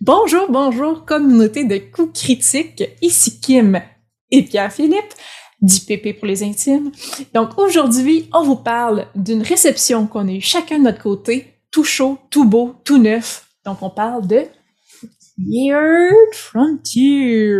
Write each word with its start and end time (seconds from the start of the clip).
Bonjour, 0.00 0.46
bonjour, 0.48 1.04
communauté 1.04 1.64
de 1.64 1.76
coups 1.78 2.20
critiques. 2.20 2.84
Ici 3.02 3.40
Kim 3.40 3.82
et 4.30 4.44
Pierre-Philippe, 4.44 5.12
dit 5.60 5.80
Pépé 5.80 6.14
pour 6.14 6.28
les 6.28 6.44
intimes. 6.44 6.92
Donc 7.34 7.58
aujourd'hui, 7.58 8.30
on 8.32 8.44
vous 8.44 8.54
parle 8.54 9.08
d'une 9.16 9.42
réception 9.42 10.06
qu'on 10.06 10.28
a 10.28 10.32
eu 10.32 10.40
chacun 10.40 10.78
de 10.78 10.84
notre 10.84 11.02
côté, 11.02 11.62
tout 11.72 11.82
chaud, 11.82 12.16
tout 12.30 12.44
beau, 12.44 12.76
tout 12.84 12.98
neuf. 12.98 13.48
Donc 13.64 13.82
on 13.82 13.90
parle 13.90 14.24
de 14.28 14.44
Weird 15.36 16.32
Frontier. 16.32 17.58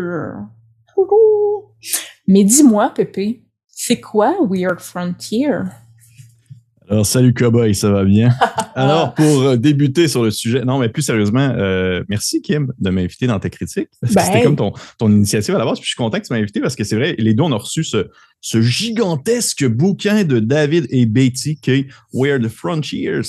Mais 2.29 2.45
dis-moi, 2.45 2.91
Pépé, 2.91 3.49
c'est 3.67 4.01
quoi 4.01 4.37
Weird 4.49 4.79
Frontier? 4.79 5.51
Alors, 6.91 7.05
salut 7.05 7.35
Cowboy, 7.35 7.75
ça 7.75 7.91
va 7.91 8.05
bien? 8.05 8.31
Alors, 8.75 9.13
pour 9.13 9.43
euh, 9.43 9.57
débuter 9.57 10.09
sur 10.09 10.23
le 10.23 10.31
sujet, 10.31 10.65
non, 10.65 10.79
mais 10.79 10.89
plus 10.89 11.03
sérieusement, 11.03 11.53
euh, 11.59 12.03
merci 12.09 12.41
Kim 12.41 12.73
de 12.79 12.91
m'inviter 12.91 13.27
dans 13.27 13.39
ta 13.39 13.51
critique. 13.51 13.89
Ben. 14.03 14.23
C'était 14.25 14.43
comme 14.43 14.57
ton, 14.57 14.73
ton 14.99 15.11
initiative 15.11 15.55
à 15.55 15.59
la 15.59 15.65
base. 15.65 15.79
Puis 15.79 15.87
je 15.87 15.91
suis 15.91 15.97
content 15.97 16.19
que 16.19 16.27
tu 16.27 16.33
m'aies 16.33 16.41
invité 16.41 16.61
parce 16.61 16.77
que 16.77 16.85
c'est 16.85 16.97
vrai, 16.97 17.15
les 17.19 17.35
deux, 17.35 17.43
on 17.43 17.53
a 17.53 17.57
reçu 17.57 17.85
ce, 17.85 18.09
ce 18.41 18.63
gigantesque 18.63 19.67
bouquin 19.67 20.25
de 20.25 20.39
David 20.39 20.87
et 20.91 21.07
Beatty 21.07 21.59
qui 21.61 21.71
est 21.71 21.87
Weird 22.13 22.47
Frontiers, 22.49 23.21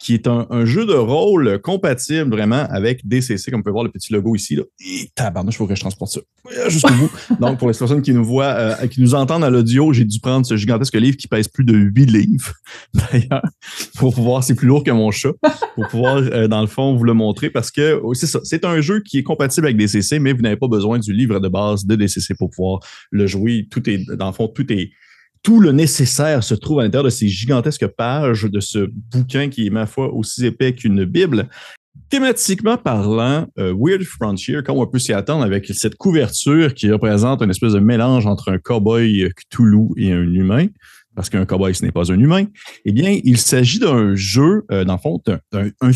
qui 0.00 0.14
est 0.14 0.26
un, 0.26 0.46
un, 0.50 0.64
jeu 0.64 0.86
de 0.86 0.94
rôle 0.94 1.60
compatible 1.60 2.30
vraiment 2.30 2.66
avec 2.70 3.06
DCC, 3.06 3.50
comme 3.50 3.60
vous 3.60 3.64
pouvez 3.64 3.72
voir 3.72 3.84
le 3.84 3.90
petit 3.90 4.12
logo 4.12 4.34
ici. 4.34 4.56
Là. 4.56 4.62
Et 4.80 5.10
tabarnouche, 5.14 5.54
il 5.54 5.58
faut 5.58 5.66
que 5.66 5.74
je 5.74 5.80
transporte 5.80 6.12
ça 6.12 6.20
jusqu'au 6.68 6.94
bout. 6.94 7.10
Donc, 7.40 7.58
pour 7.58 7.68
les 7.68 7.76
personnes 7.76 8.02
qui 8.02 8.12
nous 8.12 8.24
voient, 8.24 8.44
euh, 8.44 8.86
qui 8.86 9.00
nous 9.00 9.14
entendent 9.14 9.44
à 9.44 9.50
l'audio, 9.50 9.92
j'ai 9.92 10.04
dû 10.04 10.20
prendre 10.20 10.46
ce 10.46 10.56
gigantesque 10.56 10.94
livre 10.94 11.16
qui 11.16 11.28
pèse 11.28 11.48
plus 11.48 11.64
de 11.64 11.74
8 11.74 12.06
livres, 12.06 12.52
d'ailleurs, 12.94 13.42
pour 13.96 14.14
pouvoir, 14.14 14.44
c'est 14.44 14.54
plus 14.54 14.66
lourd 14.68 14.84
que 14.84 14.90
mon 14.90 15.10
chat, 15.10 15.32
pour 15.74 15.88
pouvoir, 15.88 16.16
euh, 16.16 16.48
dans 16.48 16.60
le 16.60 16.66
fond, 16.66 16.94
vous 16.94 17.04
le 17.04 17.14
montrer 17.14 17.50
parce 17.50 17.70
que 17.70 18.00
oh, 18.02 18.14
c'est 18.14 18.26
ça, 18.26 18.40
c'est 18.44 18.64
un 18.64 18.80
jeu 18.80 19.00
qui 19.00 19.18
est 19.18 19.22
compatible 19.22 19.66
avec 19.66 19.76
DCC, 19.76 20.18
mais 20.18 20.32
vous 20.32 20.42
n'avez 20.42 20.56
pas 20.56 20.68
besoin 20.68 20.98
du 20.98 21.12
livre 21.12 21.40
de 21.40 21.48
base 21.48 21.84
de 21.84 21.94
DCC 21.96 22.34
pour 22.34 22.50
pouvoir 22.50 22.80
le 23.10 23.26
jouer. 23.26 23.66
Tout 23.70 23.88
est, 23.88 24.04
dans 24.16 24.26
le 24.26 24.32
fond, 24.32 24.45
tout 25.42 25.60
le 25.60 25.72
nécessaire 25.72 26.42
se 26.42 26.54
trouve 26.54 26.80
à 26.80 26.82
l'intérieur 26.82 27.04
de 27.04 27.10
ces 27.10 27.28
gigantesques 27.28 27.86
pages 27.86 28.44
de 28.44 28.60
ce 28.60 28.90
bouquin 29.12 29.48
qui 29.48 29.66
est, 29.66 29.70
ma 29.70 29.86
foi, 29.86 30.12
aussi 30.12 30.44
épais 30.44 30.74
qu'une 30.74 31.04
Bible. 31.04 31.48
Thématiquement 32.10 32.76
parlant, 32.76 33.46
euh, 33.58 33.74
Weird 33.78 34.02
Frontier, 34.02 34.62
comme 34.64 34.78
on 34.78 34.86
peut 34.86 34.98
s'y 34.98 35.12
attendre 35.12 35.44
avec 35.44 35.66
cette 35.66 35.94
couverture 35.94 36.74
qui 36.74 36.90
représente 36.90 37.42
une 37.42 37.50
espèce 37.50 37.72
de 37.72 37.78
mélange 37.78 38.26
entre 38.26 38.50
un 38.50 38.58
cowboy 38.58 39.30
Cthulhu 39.36 39.88
et 39.96 40.12
un 40.12 40.32
humain, 40.32 40.66
parce 41.14 41.30
qu'un 41.30 41.46
cowboy, 41.46 41.74
ce 41.74 41.84
n'est 41.84 41.92
pas 41.92 42.12
un 42.12 42.18
humain, 42.18 42.46
eh 42.84 42.92
bien, 42.92 43.18
il 43.24 43.38
s'agit 43.38 43.78
d'un 43.78 44.14
jeu, 44.14 44.64
euh, 44.70 44.84
dans 44.84 44.94
le 44.94 44.98
fond, 44.98 45.22
un 45.52 45.90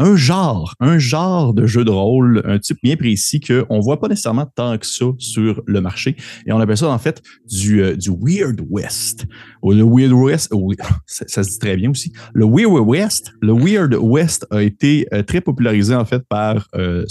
un 0.00 0.16
genre, 0.16 0.74
un 0.80 0.98
genre 0.98 1.52
de 1.52 1.66
jeu 1.66 1.84
de 1.84 1.90
rôle, 1.90 2.42
un 2.46 2.58
type 2.58 2.78
bien 2.82 2.96
précis 2.96 3.38
qu'on 3.38 3.76
ne 3.76 3.82
voit 3.82 4.00
pas 4.00 4.08
nécessairement 4.08 4.46
tant 4.46 4.78
que 4.78 4.86
ça 4.86 5.04
sur 5.18 5.62
le 5.66 5.80
marché. 5.82 6.16
Et 6.46 6.52
on 6.52 6.58
appelle 6.58 6.78
ça 6.78 6.88
en 6.88 6.98
fait 6.98 7.22
du, 7.46 7.82
euh, 7.82 7.96
du 7.96 8.10
Weird 8.10 8.60
West. 8.68 9.26
Le 9.62 9.84
Weird 9.84 10.12
West, 10.12 10.52
ça, 11.06 11.44
se 11.44 11.50
dit 11.50 11.58
très 11.58 11.76
bien 11.76 11.90
aussi. 11.90 12.12
Le 12.32 12.46
Weird 12.46 12.86
West, 12.86 13.32
le 13.42 13.52
Weird 13.52 13.94
West 13.94 14.46
a 14.50 14.62
été 14.62 15.06
euh, 15.12 15.22
très 15.22 15.42
popularisé 15.42 15.94
en 15.94 16.06
fait 16.06 16.22
par 16.28 16.66
euh, 16.74 17.04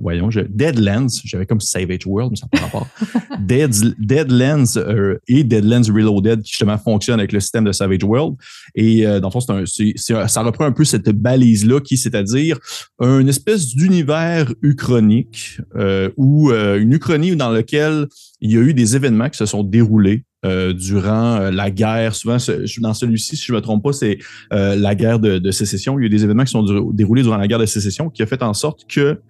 voyons, 0.00 0.30
je, 0.30 0.40
Deadlands, 0.40 1.06
j'avais 1.24 1.46
comme 1.46 1.60
Savage 1.60 2.06
World, 2.06 2.32
mais 2.32 2.36
ça 2.36 2.46
n'a 2.52 2.58
pas 2.58 2.66
rapport. 2.66 2.86
Dead, 3.40 3.72
Deadlands 3.98 4.76
euh, 4.76 5.18
et 5.28 5.44
Deadlands 5.44 5.92
Reloaded 5.92 6.42
qui 6.42 6.52
justement 6.52 6.78
fonctionnent 6.78 7.20
avec 7.20 7.32
le 7.32 7.40
système 7.40 7.64
de 7.64 7.72
Savage 7.72 8.04
World. 8.04 8.36
Et 8.74 9.06
euh, 9.06 9.20
dans 9.20 9.28
le 9.28 9.32
fond, 9.32 9.40
c'est 9.40 10.14
un, 10.14 10.28
ça 10.28 10.42
reprend 10.42 10.64
un 10.64 10.72
peu 10.72 10.84
cette 10.84 11.08
balise-là 11.10 11.80
qui, 11.80 11.96
c'est-à-dire 11.96 12.58
une 13.00 13.28
espèce 13.28 13.74
d'univers 13.74 14.52
uchronique 14.62 15.60
euh, 15.76 16.10
ou 16.16 16.50
euh, 16.50 16.80
une 16.80 16.92
uchronie 16.92 17.36
dans 17.36 17.50
lequel 17.50 18.06
il 18.40 18.52
y 18.52 18.56
a 18.56 18.60
eu 18.60 18.74
des 18.74 18.96
événements 18.96 19.28
qui 19.28 19.38
se 19.38 19.46
sont 19.46 19.62
déroulés 19.62 20.24
euh, 20.44 20.72
durant 20.72 21.36
euh, 21.36 21.50
la 21.50 21.70
guerre. 21.70 22.14
Souvent, 22.14 22.36
dans 22.78 22.94
celui-ci, 22.94 23.36
si 23.36 23.46
je 23.46 23.52
ne 23.52 23.56
me 23.56 23.62
trompe 23.62 23.82
pas, 23.82 23.92
c'est 23.92 24.18
euh, 24.52 24.76
la 24.76 24.94
guerre 24.94 25.18
de, 25.18 25.38
de, 25.38 25.50
sécession. 25.50 25.98
Il 25.98 26.02
y 26.02 26.04
a 26.04 26.06
eu 26.06 26.10
des 26.10 26.24
événements 26.24 26.44
qui 26.44 26.52
sont 26.52 26.90
déroulés 26.92 27.22
durant 27.22 27.38
la 27.38 27.48
guerre 27.48 27.58
de 27.58 27.66
sécession 27.66 28.10
qui 28.10 28.22
a 28.22 28.26
fait 28.26 28.42
en 28.42 28.52
sorte 28.52 28.86
que 28.86 29.20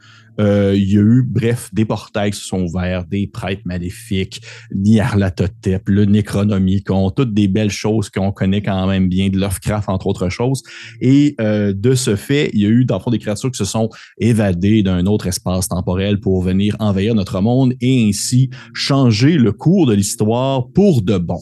euh, 0.40 0.74
il 0.76 0.92
y 0.92 0.96
a 0.96 1.00
eu, 1.00 1.22
bref, 1.22 1.70
des 1.72 1.84
portails 1.84 2.30
qui 2.30 2.40
se 2.40 2.46
sont 2.46 2.62
ouverts, 2.62 3.04
des 3.06 3.26
prêtres 3.26 3.62
maléfiques, 3.64 4.42
Nyarlathotep, 4.74 5.88
le 5.88 6.04
Necronomicon, 6.04 7.10
toutes 7.10 7.34
des 7.34 7.48
belles 7.48 7.70
choses 7.70 8.10
qu'on 8.10 8.32
connaît 8.32 8.62
quand 8.62 8.86
même 8.86 9.08
bien 9.08 9.28
de 9.28 9.38
Lovecraft, 9.38 9.88
entre 9.88 10.06
autres 10.06 10.28
choses. 10.28 10.62
Et 11.00 11.34
euh, 11.40 11.72
de 11.72 11.94
ce 11.94 12.16
fait, 12.16 12.50
il 12.52 12.60
y 12.60 12.66
a 12.66 12.68
eu, 12.68 12.84
dans 12.84 12.96
le 12.96 13.02
fond, 13.02 13.10
des 13.10 13.18
créatures 13.18 13.50
qui 13.50 13.58
se 13.58 13.64
sont 13.64 13.88
évadées 14.18 14.82
d'un 14.82 15.06
autre 15.06 15.26
espace 15.26 15.68
temporel 15.68 16.20
pour 16.20 16.42
venir 16.42 16.76
envahir 16.78 17.14
notre 17.14 17.40
monde 17.40 17.74
et 17.80 18.06
ainsi 18.08 18.50
changer 18.74 19.36
le 19.36 19.52
cours 19.52 19.86
de 19.86 19.94
l'histoire 19.94 20.68
pour 20.72 21.02
de 21.02 21.18
bon. 21.18 21.40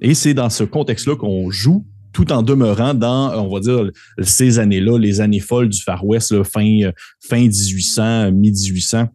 Et 0.00 0.14
c'est 0.14 0.34
dans 0.34 0.50
ce 0.50 0.64
contexte-là 0.64 1.14
qu'on 1.16 1.50
joue 1.50 1.86
tout 2.12 2.32
en 2.32 2.42
demeurant 2.42 2.94
dans, 2.94 3.32
on 3.44 3.52
va 3.52 3.60
dire, 3.60 3.90
ces 4.20 4.58
années-là, 4.58 4.98
les 4.98 5.20
années 5.20 5.40
folles 5.40 5.68
du 5.68 5.80
Far 5.80 6.04
West, 6.04 6.32
là, 6.32 6.44
fin, 6.44 6.90
fin 7.20 7.40
1800, 7.40 8.32
mi-1800 8.32 9.08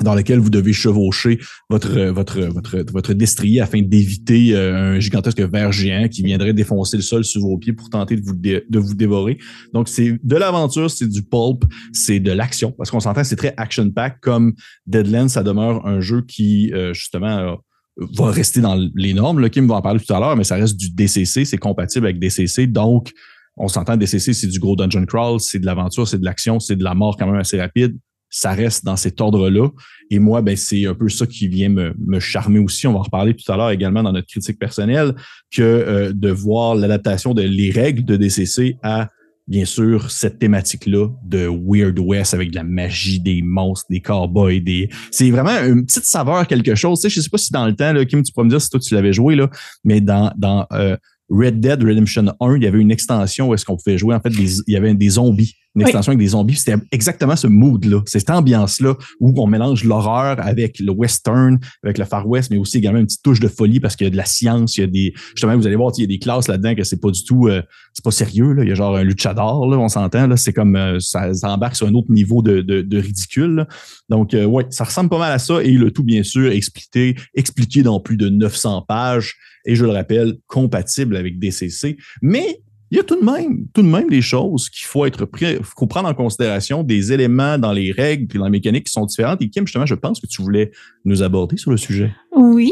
dans 0.00 0.14
lequel 0.14 0.38
vous 0.38 0.48
devez 0.48 0.72
chevaucher 0.72 1.38
votre 1.68 2.00
votre 2.06 2.40
votre 2.40 2.82
votre 2.92 3.12
destrier 3.12 3.60
afin 3.60 3.82
d'éviter 3.82 4.56
un 4.56 4.98
gigantesque 4.98 5.40
ver 5.40 5.70
géant 5.70 6.08
qui 6.08 6.22
viendrait 6.22 6.54
défoncer 6.54 6.96
le 6.96 7.02
sol 7.02 7.24
sous 7.24 7.42
vos 7.42 7.58
pieds 7.58 7.74
pour 7.74 7.90
tenter 7.90 8.16
de 8.16 8.78
vous 8.78 8.94
dévorer. 8.94 9.38
Donc 9.74 9.88
c'est 9.88 10.18
de 10.22 10.36
l'aventure, 10.36 10.90
c'est 10.90 11.08
du 11.08 11.22
pulp, 11.22 11.64
c'est 11.92 12.20
de 12.20 12.32
l'action 12.32 12.72
parce 12.72 12.90
qu'on 12.90 13.00
s'entend 13.00 13.22
c'est 13.22 13.36
très 13.36 13.52
action 13.58 13.90
pack 13.90 14.18
comme 14.20 14.54
Deadlands, 14.86 15.28
ça 15.28 15.42
demeure 15.42 15.86
un 15.86 16.00
jeu 16.00 16.22
qui 16.22 16.72
justement 16.94 17.58
va 17.96 18.30
rester 18.30 18.60
dans 18.60 18.78
les 18.94 19.14
normes. 19.14 19.40
Là, 19.40 19.48
Kim 19.48 19.66
va 19.66 19.76
en 19.76 19.82
parler 19.82 20.00
tout 20.00 20.12
à 20.12 20.20
l'heure, 20.20 20.36
mais 20.36 20.44
ça 20.44 20.56
reste 20.56 20.76
du 20.76 20.90
DCC, 20.90 21.44
c'est 21.44 21.58
compatible 21.58 22.06
avec 22.06 22.18
DCC. 22.18 22.66
Donc, 22.66 23.12
on 23.56 23.68
s'entend, 23.68 23.96
DCC, 23.96 24.32
c'est 24.32 24.46
du 24.46 24.58
gros 24.58 24.76
dungeon 24.76 25.04
crawl, 25.04 25.40
c'est 25.40 25.58
de 25.58 25.66
l'aventure, 25.66 26.08
c'est 26.08 26.18
de 26.18 26.24
l'action, 26.24 26.58
c'est 26.58 26.76
de 26.76 26.84
la 26.84 26.94
mort 26.94 27.16
quand 27.16 27.26
même 27.26 27.36
assez 27.36 27.60
rapide. 27.60 27.98
Ça 28.30 28.52
reste 28.52 28.82
dans 28.86 28.96
cet 28.96 29.20
ordre-là. 29.20 29.68
Et 30.10 30.18
moi, 30.18 30.40
ben, 30.40 30.56
c'est 30.56 30.86
un 30.86 30.94
peu 30.94 31.10
ça 31.10 31.26
qui 31.26 31.48
vient 31.48 31.68
me, 31.68 31.94
me, 31.98 32.18
charmer 32.18 32.60
aussi. 32.60 32.86
On 32.86 32.94
va 32.94 33.00
en 33.00 33.02
reparler 33.02 33.34
tout 33.34 33.50
à 33.52 33.58
l'heure 33.58 33.70
également 33.70 34.02
dans 34.02 34.12
notre 34.12 34.26
critique 34.26 34.58
personnelle, 34.58 35.14
que 35.54 35.62
euh, 35.62 36.12
de 36.14 36.30
voir 36.30 36.74
l'adaptation 36.74 37.34
de 37.34 37.42
les 37.42 37.70
règles 37.70 38.06
de 38.06 38.16
DCC 38.16 38.78
à 38.82 39.10
bien 39.46 39.64
sûr, 39.64 40.10
cette 40.10 40.38
thématique-là 40.38 41.08
de 41.24 41.46
Weird 41.46 41.98
West 41.98 42.34
avec 42.34 42.50
de 42.50 42.56
la 42.56 42.64
magie, 42.64 43.20
des 43.20 43.42
monstres, 43.42 43.86
des 43.90 44.00
cowboys, 44.00 44.60
des. 44.60 44.88
C'est 45.10 45.30
vraiment 45.30 45.58
une 45.64 45.84
petite 45.84 46.04
saveur, 46.04 46.46
quelque 46.46 46.74
chose. 46.74 47.00
Tu 47.00 47.08
sais, 47.08 47.14
je 47.14 47.20
sais 47.20 47.30
pas 47.30 47.38
si 47.38 47.52
dans 47.52 47.66
le 47.66 47.74
temps, 47.74 47.92
Kim, 48.04 48.22
tu 48.22 48.32
pourrais 48.32 48.44
me 48.44 48.50
dire 48.50 48.60
si 48.60 48.70
toi 48.70 48.80
tu 48.80 48.94
l'avais 48.94 49.12
joué, 49.12 49.36
mais 49.84 50.00
dans, 50.00 50.32
euh, 50.72 50.96
Red 51.30 51.60
Dead 51.60 51.82
Redemption 51.82 52.26
1, 52.40 52.56
il 52.56 52.62
y 52.62 52.66
avait 52.66 52.80
une 52.80 52.90
extension 52.90 53.48
où 53.48 53.54
est-ce 53.54 53.64
qu'on 53.64 53.76
pouvait 53.76 53.96
jouer, 53.96 54.14
en 54.14 54.20
fait, 54.20 54.32
il 54.38 54.72
y 54.72 54.76
avait 54.76 54.94
des 54.94 55.08
zombies 55.08 55.54
une 55.74 55.82
extension 55.82 56.10
oui. 56.10 56.16
avec 56.16 56.26
des 56.26 56.30
zombies. 56.30 56.56
C'était 56.56 56.76
exactement 56.90 57.36
ce 57.36 57.46
mood-là, 57.46 58.02
cette 58.06 58.30
ambiance-là 58.30 58.94
où 59.20 59.32
on 59.36 59.46
mélange 59.46 59.84
l'horreur 59.84 60.36
avec 60.40 60.78
le 60.78 60.92
western, 60.92 61.58
avec 61.82 61.98
le 61.98 62.04
Far 62.04 62.28
West, 62.28 62.50
mais 62.50 62.58
aussi 62.58 62.78
également 62.78 63.00
une 63.00 63.06
petite 63.06 63.22
touche 63.22 63.40
de 63.40 63.48
folie 63.48 63.80
parce 63.80 63.96
qu'il 63.96 64.06
y 64.06 64.08
a 64.08 64.10
de 64.10 64.16
la 64.16 64.24
science, 64.24 64.76
il 64.76 64.80
y 64.80 64.84
a 64.84 64.86
des. 64.86 65.12
Justement, 65.34 65.56
vous 65.56 65.66
allez 65.66 65.76
voir, 65.76 65.92
il 65.96 66.02
y 66.02 66.04
a 66.04 66.06
des 66.06 66.18
classes 66.18 66.48
là-dedans 66.48 66.74
que 66.74 66.84
c'est 66.84 67.00
pas 67.00 67.10
du 67.10 67.24
tout. 67.24 67.48
Euh, 67.48 67.62
c'est 67.92 68.04
pas 68.04 68.10
sérieux. 68.10 68.52
Là. 68.52 68.64
Il 68.64 68.68
y 68.68 68.72
a 68.72 68.74
genre 68.74 68.96
un 68.96 69.04
luchador, 69.04 69.66
là, 69.68 69.78
on 69.78 69.88
s'entend. 69.88 70.26
Là. 70.26 70.36
C'est 70.36 70.52
comme 70.52 70.76
euh, 70.76 70.98
ça, 71.00 71.32
ça, 71.34 71.50
embarque 71.50 71.76
sur 71.76 71.86
un 71.86 71.94
autre 71.94 72.10
niveau 72.10 72.42
de, 72.42 72.60
de, 72.60 72.82
de 72.82 72.98
ridicule. 72.98 73.54
Là. 73.54 73.68
Donc, 74.08 74.34
euh, 74.34 74.44
ouais, 74.44 74.66
ça 74.70 74.84
ressemble 74.84 75.10
pas 75.10 75.18
mal 75.18 75.32
à 75.32 75.38
ça. 75.38 75.62
Et 75.62 75.72
le 75.72 75.90
tout, 75.90 76.04
bien 76.04 76.22
sûr, 76.22 76.50
expliqué, 76.50 77.16
expliqué 77.34 77.82
dans 77.82 78.00
plus 78.00 78.16
de 78.16 78.28
900 78.28 78.82
pages. 78.82 79.36
Et 79.64 79.76
je 79.76 79.84
le 79.84 79.92
rappelle, 79.92 80.38
compatible 80.46 81.16
avec 81.16 81.38
DCC. 81.38 81.96
Mais 82.20 82.60
il 82.92 82.96
y 82.96 83.00
a 83.00 83.04
tout 83.04 83.18
de 83.18 83.24
même, 83.24 83.64
tout 83.72 83.80
de 83.80 83.88
même 83.88 84.10
des 84.10 84.20
choses 84.20 84.68
qu'il 84.68 84.86
faut 84.86 85.06
être 85.06 85.24
pris, 85.24 85.56
faut 85.62 85.86
prendre 85.86 86.10
en 86.10 86.12
considération, 86.12 86.82
des 86.82 87.10
éléments 87.10 87.56
dans 87.56 87.72
les 87.72 87.90
règles 87.90 88.26
et 88.34 88.38
dans 88.38 88.44
la 88.44 88.50
mécanique 88.50 88.84
qui 88.84 88.92
sont 88.92 89.06
différentes. 89.06 89.40
Et 89.40 89.48
Kim, 89.48 89.66
justement, 89.66 89.86
je 89.86 89.94
pense 89.94 90.20
que 90.20 90.26
tu 90.26 90.42
voulais 90.42 90.70
nous 91.06 91.22
aborder 91.22 91.56
sur 91.56 91.70
le 91.70 91.78
sujet. 91.78 92.12
Oui. 92.36 92.70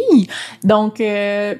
Donc, 0.62 1.00
euh, 1.00 1.55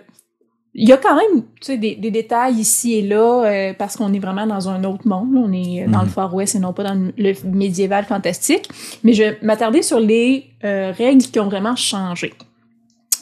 il 0.75 0.87
y 0.87 0.93
a 0.93 0.99
quand 0.99 1.17
même 1.17 1.43
tu 1.59 1.69
sais, 1.69 1.79
des, 1.79 1.95
des 1.97 2.11
détails 2.11 2.57
ici 2.57 2.97
et 2.97 3.03
là 3.03 3.45
euh, 3.47 3.73
parce 3.73 3.97
qu'on 3.97 4.13
est 4.13 4.19
vraiment 4.19 4.47
dans 4.47 4.69
un 4.69 4.85
autre 4.85 5.09
monde. 5.09 5.35
On 5.35 5.51
est 5.55 5.87
dans 5.87 6.03
le 6.03 6.09
Far 6.09 6.35
West 6.35 6.55
et 6.55 6.59
non 6.59 6.75
pas 6.75 6.85
dans 6.85 7.11
le 7.17 7.33
médiéval 7.51 8.05
fantastique. 8.05 8.69
Mais 9.05 9.15
je 9.15 9.23
vais 9.23 9.39
m'attarder 9.41 9.81
sur 9.81 10.01
les 10.01 10.45
euh, 10.65 10.93
règles 10.93 11.23
qui 11.23 11.41
ont 11.41 11.49
vraiment 11.49 11.77
changé. 11.77 12.35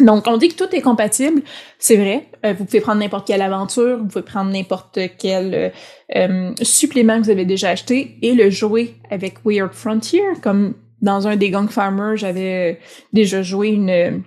Donc, 0.01 0.27
on 0.27 0.37
dit 0.37 0.49
que 0.49 0.55
tout 0.55 0.75
est 0.75 0.81
compatible, 0.81 1.43
c'est 1.79 1.97
vrai. 1.97 2.29
Euh, 2.45 2.55
vous 2.57 2.65
pouvez 2.65 2.81
prendre 2.81 3.01
n'importe 3.01 3.27
quelle 3.27 3.43
aventure, 3.43 3.99
vous 3.99 4.07
pouvez 4.07 4.25
prendre 4.25 4.51
n'importe 4.51 4.99
quel 5.19 5.55
euh, 5.55 5.69
euh, 6.17 6.53
supplément 6.63 7.19
que 7.19 7.25
vous 7.25 7.31
avez 7.31 7.45
déjà 7.45 7.71
acheté 7.71 8.17
et 8.23 8.35
le 8.35 8.51
jouer 8.51 8.95
avec 9.11 9.45
Weird 9.45 9.73
Frontier. 9.73 10.23
Comme 10.43 10.75
dans 11.03 11.27
un 11.27 11.37
des 11.37 11.51
Gang 11.51 11.69
Farmers, 11.69 12.17
j'avais 12.17 12.81
déjà 13.13 13.43
joué 13.43 13.69
une 13.69 14.23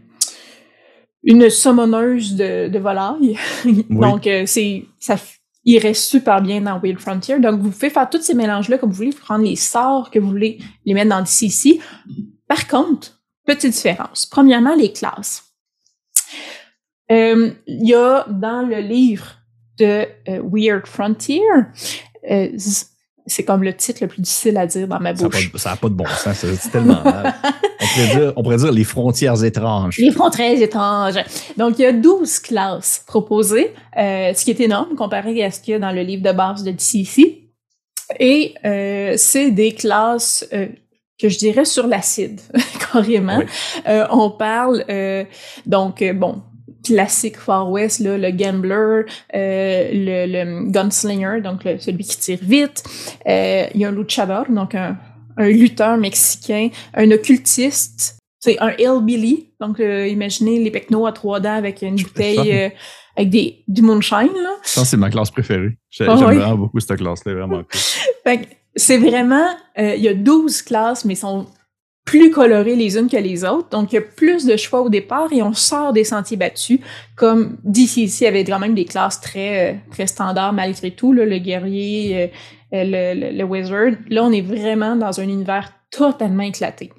une 1.23 1.51
summoneuse 1.51 2.35
de, 2.35 2.67
de 2.67 2.79
volaille. 2.79 3.37
Oui. 3.65 3.85
Donc, 3.89 4.27
c'est 4.45 4.85
ça 4.99 5.17
il 5.63 5.77
reste 5.77 6.03
super 6.03 6.41
bien 6.41 6.61
dans 6.61 6.79
Weird 6.79 6.99
Frontier. 6.99 7.39
Donc, 7.39 7.59
vous 7.59 7.69
pouvez 7.69 7.89
faire 7.89 8.09
tous 8.09 8.21
ces 8.21 8.33
mélanges-là 8.33 8.77
comme 8.77 8.89
vous 8.89 8.95
voulez, 8.95 9.11
prendre 9.11 9.43
les 9.43 9.55
sorts 9.55 10.09
que 10.09 10.19
vous 10.19 10.29
voulez, 10.29 10.59
les 10.85 10.93
mettre 10.93 11.09
dans 11.09 11.21
DCC. 11.21 11.79
Par 12.47 12.67
contre, 12.67 13.21
petite 13.45 13.71
différence. 13.71 14.25
Premièrement, 14.25 14.75
les 14.75 14.91
classes. 14.91 15.50
Euh, 17.11 17.51
il 17.67 17.87
y 17.87 17.93
a 17.93 18.25
dans 18.29 18.61
le 18.61 18.79
livre 18.79 19.25
de 19.77 20.05
euh, 20.29 20.41
Weird 20.43 20.87
Frontier, 20.87 21.41
euh, 22.29 22.47
c'est 23.27 23.43
comme 23.43 23.63
le 23.63 23.73
titre 23.75 23.99
le 24.01 24.07
plus 24.07 24.21
difficile 24.21 24.57
à 24.57 24.65
dire 24.65 24.87
dans 24.87 24.99
ma 24.99 25.13
bouche. 25.13 25.51
Ça 25.55 25.71
n'a 25.71 25.75
pas, 25.75 25.89
de 25.89 25.93
bon 25.93 26.05
sens, 26.05 26.37
c'est 26.37 26.71
tellement 26.71 27.01
mal. 27.03 27.33
On 28.35 28.43
pourrait, 28.43 28.57
dire, 28.57 28.71
les 28.71 28.83
frontières 28.83 29.43
étranges. 29.43 29.97
Les 29.97 30.11
frontières 30.11 30.59
étranges. 30.59 31.15
Donc, 31.57 31.77
il 31.79 31.81
y 31.83 31.85
a 31.85 31.93
12 31.93 32.39
classes 32.39 33.03
proposées, 33.05 33.73
ce 33.95 34.43
qui 34.43 34.51
est 34.51 34.59
énorme 34.59 34.95
comparé 34.95 35.43
à 35.43 35.51
ce 35.51 35.59
qu'il 35.59 35.73
y 35.73 35.75
a 35.75 35.79
dans 35.79 35.91
le 35.91 36.01
livre 36.01 36.23
de 36.23 36.31
base 36.31 36.63
de 36.63 36.71
DCC. 36.71 37.51
Et 38.19 38.55
euh, 38.65 39.13
c'est 39.17 39.51
des 39.51 39.73
classes 39.73 40.45
que 41.19 41.29
je 41.29 41.37
dirais 41.37 41.65
sur 41.65 41.87
l'acide, 41.87 42.41
carrément. 42.91 43.41
on 43.85 44.31
parle, 44.31 44.83
donc, 45.65 46.03
bon, 46.15 46.41
classique 46.83 47.37
Far 47.37 47.69
West, 47.69 47.99
là, 47.99 48.17
le 48.17 48.31
gambler, 48.31 49.03
euh, 49.35 49.89
le, 49.93 50.25
le, 50.25 50.71
gunslinger, 50.71 51.41
donc 51.41 51.61
celui 51.79 52.03
qui 52.03 52.17
tire 52.17 52.39
vite. 52.41 52.83
Euh, 53.27 53.65
il 53.73 53.81
y 53.81 53.85
a 53.85 53.89
un 53.89 53.91
luchador, 53.91 54.45
donc 54.49 54.75
un, 54.75 54.97
un 55.37 55.47
lutteur 55.47 55.97
mexicain, 55.97 56.69
un 56.93 57.11
occultiste, 57.11 58.17
c'est 58.39 58.59
un 58.59 58.73
hillbilly, 58.77 59.49
donc 59.59 59.79
euh, 59.79 60.07
imaginez 60.07 60.59
les 60.59 60.71
pecnos 60.71 61.05
à 61.05 61.11
trois 61.11 61.39
dents 61.39 61.53
avec 61.53 61.83
une 61.83 61.95
bouteille 61.95 62.51
euh, 62.51 62.69
avec 63.15 63.29
des, 63.29 63.63
du 63.67 63.81
moonshine. 63.81 64.33
Là. 64.33 64.55
Ça, 64.63 64.83
c'est 64.83 64.97
ma 64.97 65.09
classe 65.09 65.29
préférée. 65.29 65.77
J'aime 65.89 66.09
ah 66.09 66.15
vraiment 66.15 66.55
beaucoup 66.55 66.79
cette 66.79 66.97
classe-là, 66.97 67.33
vraiment 67.33 67.61
cool. 68.25 68.39
c'est 68.75 68.97
vraiment, 68.97 69.49
il 69.77 70.01
y 70.01 70.07
a 70.07 70.13
12 70.13 70.63
classes, 70.63 71.05
mais 71.05 71.13
ils 71.13 71.17
sont 71.17 71.45
plus 72.05 72.31
colorées 72.31 72.75
les 72.75 72.97
unes 72.97 73.09
que 73.09 73.17
les 73.17 73.43
autres. 73.43 73.69
Donc, 73.69 73.91
il 73.91 73.95
y 73.95 73.99
a 73.99 74.01
plus 74.01 74.45
de 74.45 74.57
choix 74.57 74.81
au 74.81 74.89
départ 74.89 75.31
et 75.31 75.41
on 75.41 75.53
sort 75.53 75.93
des 75.93 76.03
sentiers 76.03 76.37
battus. 76.37 76.79
Comme 77.15 77.57
DCC 77.63 78.25
avait 78.27 78.43
quand 78.43 78.59
même 78.59 78.73
des 78.73 78.85
classes 78.85 79.21
très, 79.21 79.71
euh, 79.71 79.77
très 79.91 80.07
standards 80.07 80.53
malgré 80.53 80.91
tout, 80.91 81.13
là, 81.13 81.25
le 81.25 81.37
guerrier, 81.37 82.17
euh, 82.17 82.27
euh, 82.73 83.13
le, 83.13 83.37
le, 83.37 83.43
wizard. 83.43 83.91
Là, 84.09 84.23
on 84.23 84.31
est 84.31 84.41
vraiment 84.41 84.95
dans 84.95 85.19
un 85.19 85.23
univers 85.23 85.71
totalement 85.91 86.43
éclaté. 86.43 86.91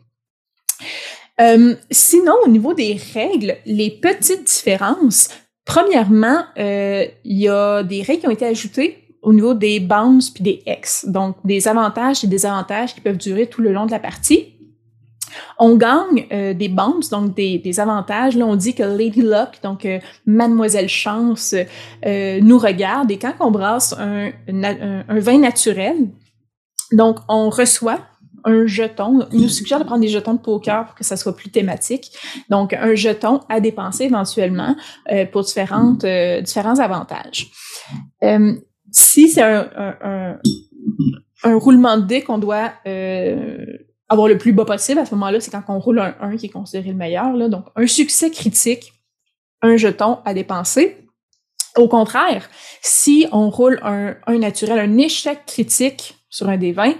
sinon, 1.90 2.34
au 2.44 2.48
niveau 2.48 2.72
des 2.72 2.96
règles, 3.14 3.56
les 3.66 3.90
petites 3.90 4.44
différences, 4.44 5.30
premièrement, 5.64 6.44
il 6.56 7.10
y 7.24 7.48
a 7.48 7.82
des 7.82 8.02
règles 8.02 8.20
qui 8.20 8.26
ont 8.28 8.32
été 8.32 8.46
ajoutées 8.46 9.02
au 9.22 9.32
niveau 9.32 9.54
des 9.54 9.80
bounds 9.80 10.30
puis 10.34 10.42
des 10.42 10.62
X. 10.66 11.06
Donc, 11.06 11.36
des 11.44 11.68
avantages 11.68 12.22
et 12.22 12.26
des 12.26 12.32
désavantages 12.32 12.94
qui 12.94 13.00
peuvent 13.00 13.16
durer 13.16 13.46
tout 13.46 13.62
le 13.62 13.72
long 13.72 13.86
de 13.86 13.92
la 13.92 14.00
partie. 14.00 14.51
On 15.64 15.76
gagne 15.76 16.26
euh, 16.32 16.54
des 16.54 16.68
bounces, 16.68 17.08
donc 17.08 17.36
des, 17.36 17.78
avantages. 17.78 18.36
Là, 18.36 18.46
on 18.46 18.56
dit 18.56 18.74
que 18.74 18.82
Lady 18.82 19.22
Luck, 19.22 19.60
donc 19.62 19.86
euh, 19.86 20.00
Mademoiselle 20.26 20.88
Chance, 20.88 21.54
euh, 22.04 22.40
nous 22.42 22.58
regarde 22.58 23.12
et 23.12 23.16
quand 23.16 23.34
on 23.38 23.52
brasse 23.52 23.94
un, 23.96 24.32
vin 24.48 25.38
naturel, 25.38 26.08
donc 26.90 27.18
on 27.28 27.48
reçoit 27.48 28.00
un 28.44 28.66
jeton. 28.66 29.28
Il 29.32 29.42
nous 29.42 29.48
suggère 29.48 29.78
de 29.78 29.84
prendre 29.84 30.00
des 30.00 30.08
jetons 30.08 30.34
de 30.34 30.40
poker 30.40 30.84
pour 30.84 30.96
que 30.96 31.04
ça 31.04 31.16
soit 31.16 31.36
plus 31.36 31.50
thématique. 31.50 32.10
Donc, 32.50 32.72
un 32.72 32.96
jeton 32.96 33.38
à 33.48 33.60
dépenser 33.60 34.06
éventuellement 34.06 34.74
pour 35.30 35.44
différentes, 35.44 36.04
différents 36.42 36.80
avantages. 36.80 37.52
si 38.90 39.28
c'est 39.28 39.42
un, 39.42 39.70
un, 39.76 40.38
un, 41.44 41.54
roulement 41.56 41.98
de 41.98 42.02
dés 42.02 42.22
qu'on 42.22 42.38
doit 42.38 42.72
avoir 44.08 44.28
le 44.28 44.38
plus 44.38 44.52
bas 44.52 44.64
possible, 44.64 44.98
à 44.98 45.06
ce 45.06 45.14
moment-là, 45.14 45.40
c'est 45.40 45.50
quand 45.50 45.62
on 45.68 45.78
roule 45.78 45.98
un 45.98 46.14
1 46.20 46.36
qui 46.36 46.46
est 46.46 46.50
considéré 46.50 46.90
le 46.90 46.96
meilleur. 46.96 47.32
Là. 47.32 47.48
Donc, 47.48 47.66
un 47.76 47.86
succès 47.86 48.30
critique, 48.30 48.92
un 49.62 49.76
jeton 49.76 50.18
à 50.24 50.34
dépenser. 50.34 50.98
Au 51.76 51.88
contraire, 51.88 52.50
si 52.82 53.26
on 53.32 53.48
roule 53.48 53.80
un, 53.82 54.14
un 54.26 54.38
naturel, 54.38 54.78
un 54.78 54.98
échec 54.98 55.46
critique 55.46 56.16
sur 56.28 56.48
un 56.48 56.58
des 56.58 56.72
20, 56.72 56.94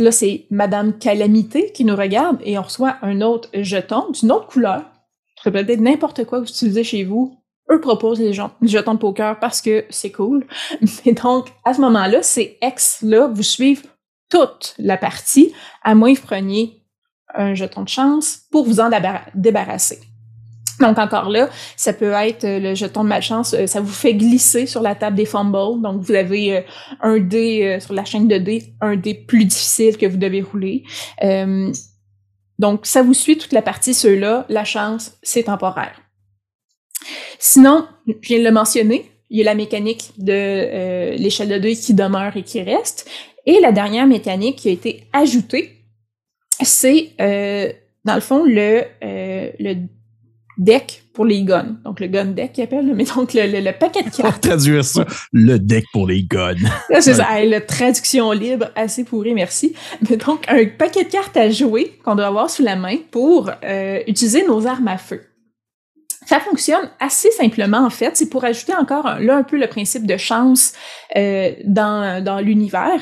là, 0.00 0.12
c'est 0.12 0.46
Madame 0.50 0.98
Calamité 0.98 1.72
qui 1.72 1.84
nous 1.84 1.96
regarde 1.96 2.38
et 2.44 2.58
on 2.58 2.62
reçoit 2.62 2.96
un 3.02 3.20
autre 3.20 3.48
jeton 3.54 4.10
d'une 4.10 4.32
autre 4.32 4.46
couleur. 4.46 4.82
Ça 5.42 5.50
peut 5.50 5.58
être 5.58 5.80
n'importe 5.80 6.24
quoi 6.24 6.40
que 6.40 6.44
vous 6.44 6.50
utilisez 6.50 6.84
chez 6.84 7.04
vous. 7.04 7.36
Eux 7.70 7.80
proposent 7.80 8.20
les 8.20 8.32
jetons 8.32 8.94
de 8.94 8.98
poker 8.98 9.38
parce 9.38 9.62
que 9.62 9.84
c'est 9.90 10.10
cool. 10.10 10.46
Mais 11.06 11.12
donc, 11.12 11.48
à 11.64 11.72
ce 11.72 11.80
moment-là, 11.82 12.22
ces 12.22 12.58
ex-là 12.60 13.28
vous 13.28 13.42
suivent 13.42 13.86
toute 14.30 14.74
la 14.78 14.96
partie, 14.96 15.52
à 15.82 15.94
moins 15.94 16.14
que 16.14 16.20
vous 16.20 16.26
preniez 16.26 16.82
un 17.34 17.54
jeton 17.54 17.82
de 17.82 17.88
chance 17.88 18.40
pour 18.50 18.64
vous 18.64 18.80
en 18.80 18.90
débarrasser. 19.34 20.00
Donc 20.80 20.98
encore 20.98 21.28
là, 21.28 21.48
ça 21.76 21.92
peut 21.92 22.12
être 22.12 22.44
euh, 22.44 22.58
le 22.58 22.74
jeton 22.74 23.04
de 23.04 23.08
malchance, 23.08 23.54
euh, 23.54 23.66
ça 23.66 23.80
vous 23.80 23.92
fait 23.92 24.14
glisser 24.14 24.66
sur 24.66 24.80
la 24.80 24.94
table 24.94 25.16
des 25.16 25.26
fumbles. 25.26 25.82
Donc 25.82 26.02
vous 26.02 26.14
avez 26.14 26.56
euh, 26.56 26.60
un 27.02 27.18
dé 27.18 27.78
sur 27.80 27.92
la 27.92 28.04
chaîne 28.04 28.28
de 28.28 28.38
dés, 28.38 28.74
un 28.80 28.96
dé 28.96 29.14
plus 29.14 29.44
difficile 29.44 29.96
que 29.96 30.06
vous 30.06 30.16
devez 30.16 30.42
rouler. 30.42 30.84
donc 32.58 32.86
ça 32.86 33.02
vous 33.02 33.14
suit 33.14 33.38
toute 33.38 33.52
la 33.52 33.62
partie, 33.62 33.94
ceux-là, 33.94 34.46
la 34.48 34.64
chance, 34.64 35.18
c'est 35.22 35.44
temporaire. 35.44 36.00
Sinon, 37.38 37.86
je 38.06 38.12
viens 38.22 38.38
de 38.38 38.44
le 38.44 38.50
mentionner, 38.50 39.10
il 39.30 39.38
y 39.38 39.42
a 39.42 39.44
la 39.44 39.54
mécanique 39.54 40.12
de 40.18 41.16
l'échelle 41.16 41.48
de 41.48 41.58
dés 41.58 41.76
qui 41.76 41.94
demeure 41.94 42.36
et 42.36 42.42
qui 42.42 42.62
reste. 42.62 43.08
Et 43.46 43.60
la 43.60 43.72
dernière 43.72 44.06
mécanique 44.06 44.56
qui 44.56 44.68
a 44.68 44.72
été 44.72 45.04
ajoutée, 45.12 45.80
c'est 46.62 47.10
euh, 47.20 47.72
dans 48.04 48.14
le 48.14 48.20
fond 48.20 48.44
le, 48.44 48.82
euh, 49.02 49.50
le 49.58 49.74
deck 50.58 51.04
pour 51.14 51.24
les 51.24 51.42
guns. 51.42 51.78
Donc 51.84 52.00
le 52.00 52.06
gun 52.06 52.26
deck 52.26 52.52
qui 52.52 52.62
appelle, 52.62 52.92
mais 52.94 53.04
donc 53.04 53.34
le, 53.34 53.60
le, 53.60 53.72
paquet 53.72 54.02
de 54.02 54.10
cartes. 54.16 54.42
traduire 54.42 54.84
ça, 54.84 55.06
le 55.32 55.58
deck 55.58 55.84
pour 55.92 56.06
les 56.06 56.22
guns. 56.22 56.54
c'est 57.00 57.14
ça, 57.14 57.42
la 57.44 57.60
traduction 57.60 58.30
libre, 58.32 58.70
assez 58.76 59.04
pourrie, 59.04 59.34
merci. 59.34 59.74
Mais 60.08 60.16
donc 60.16 60.44
un 60.48 60.64
paquet 60.66 61.04
de 61.04 61.10
cartes 61.10 61.36
à 61.36 61.50
jouer 61.50 61.98
qu'on 62.04 62.14
doit 62.14 62.26
avoir 62.26 62.50
sous 62.50 62.62
la 62.62 62.76
main 62.76 62.96
pour 63.10 63.50
euh, 63.64 64.00
utiliser 64.06 64.46
nos 64.46 64.66
armes 64.66 64.88
à 64.88 64.98
feu. 64.98 65.22
Ça 66.26 66.38
fonctionne 66.40 66.90
assez 67.00 67.30
simplement 67.30 67.84
en 67.84 67.90
fait. 67.90 68.16
C'est 68.16 68.28
pour 68.28 68.44
ajouter 68.44 68.74
encore 68.74 69.18
là 69.20 69.36
un 69.36 69.42
peu 69.42 69.58
le 69.58 69.66
principe 69.66 70.06
de 70.06 70.16
chance 70.16 70.74
euh, 71.16 71.52
dans, 71.64 72.22
dans 72.22 72.40
l'univers. 72.40 73.00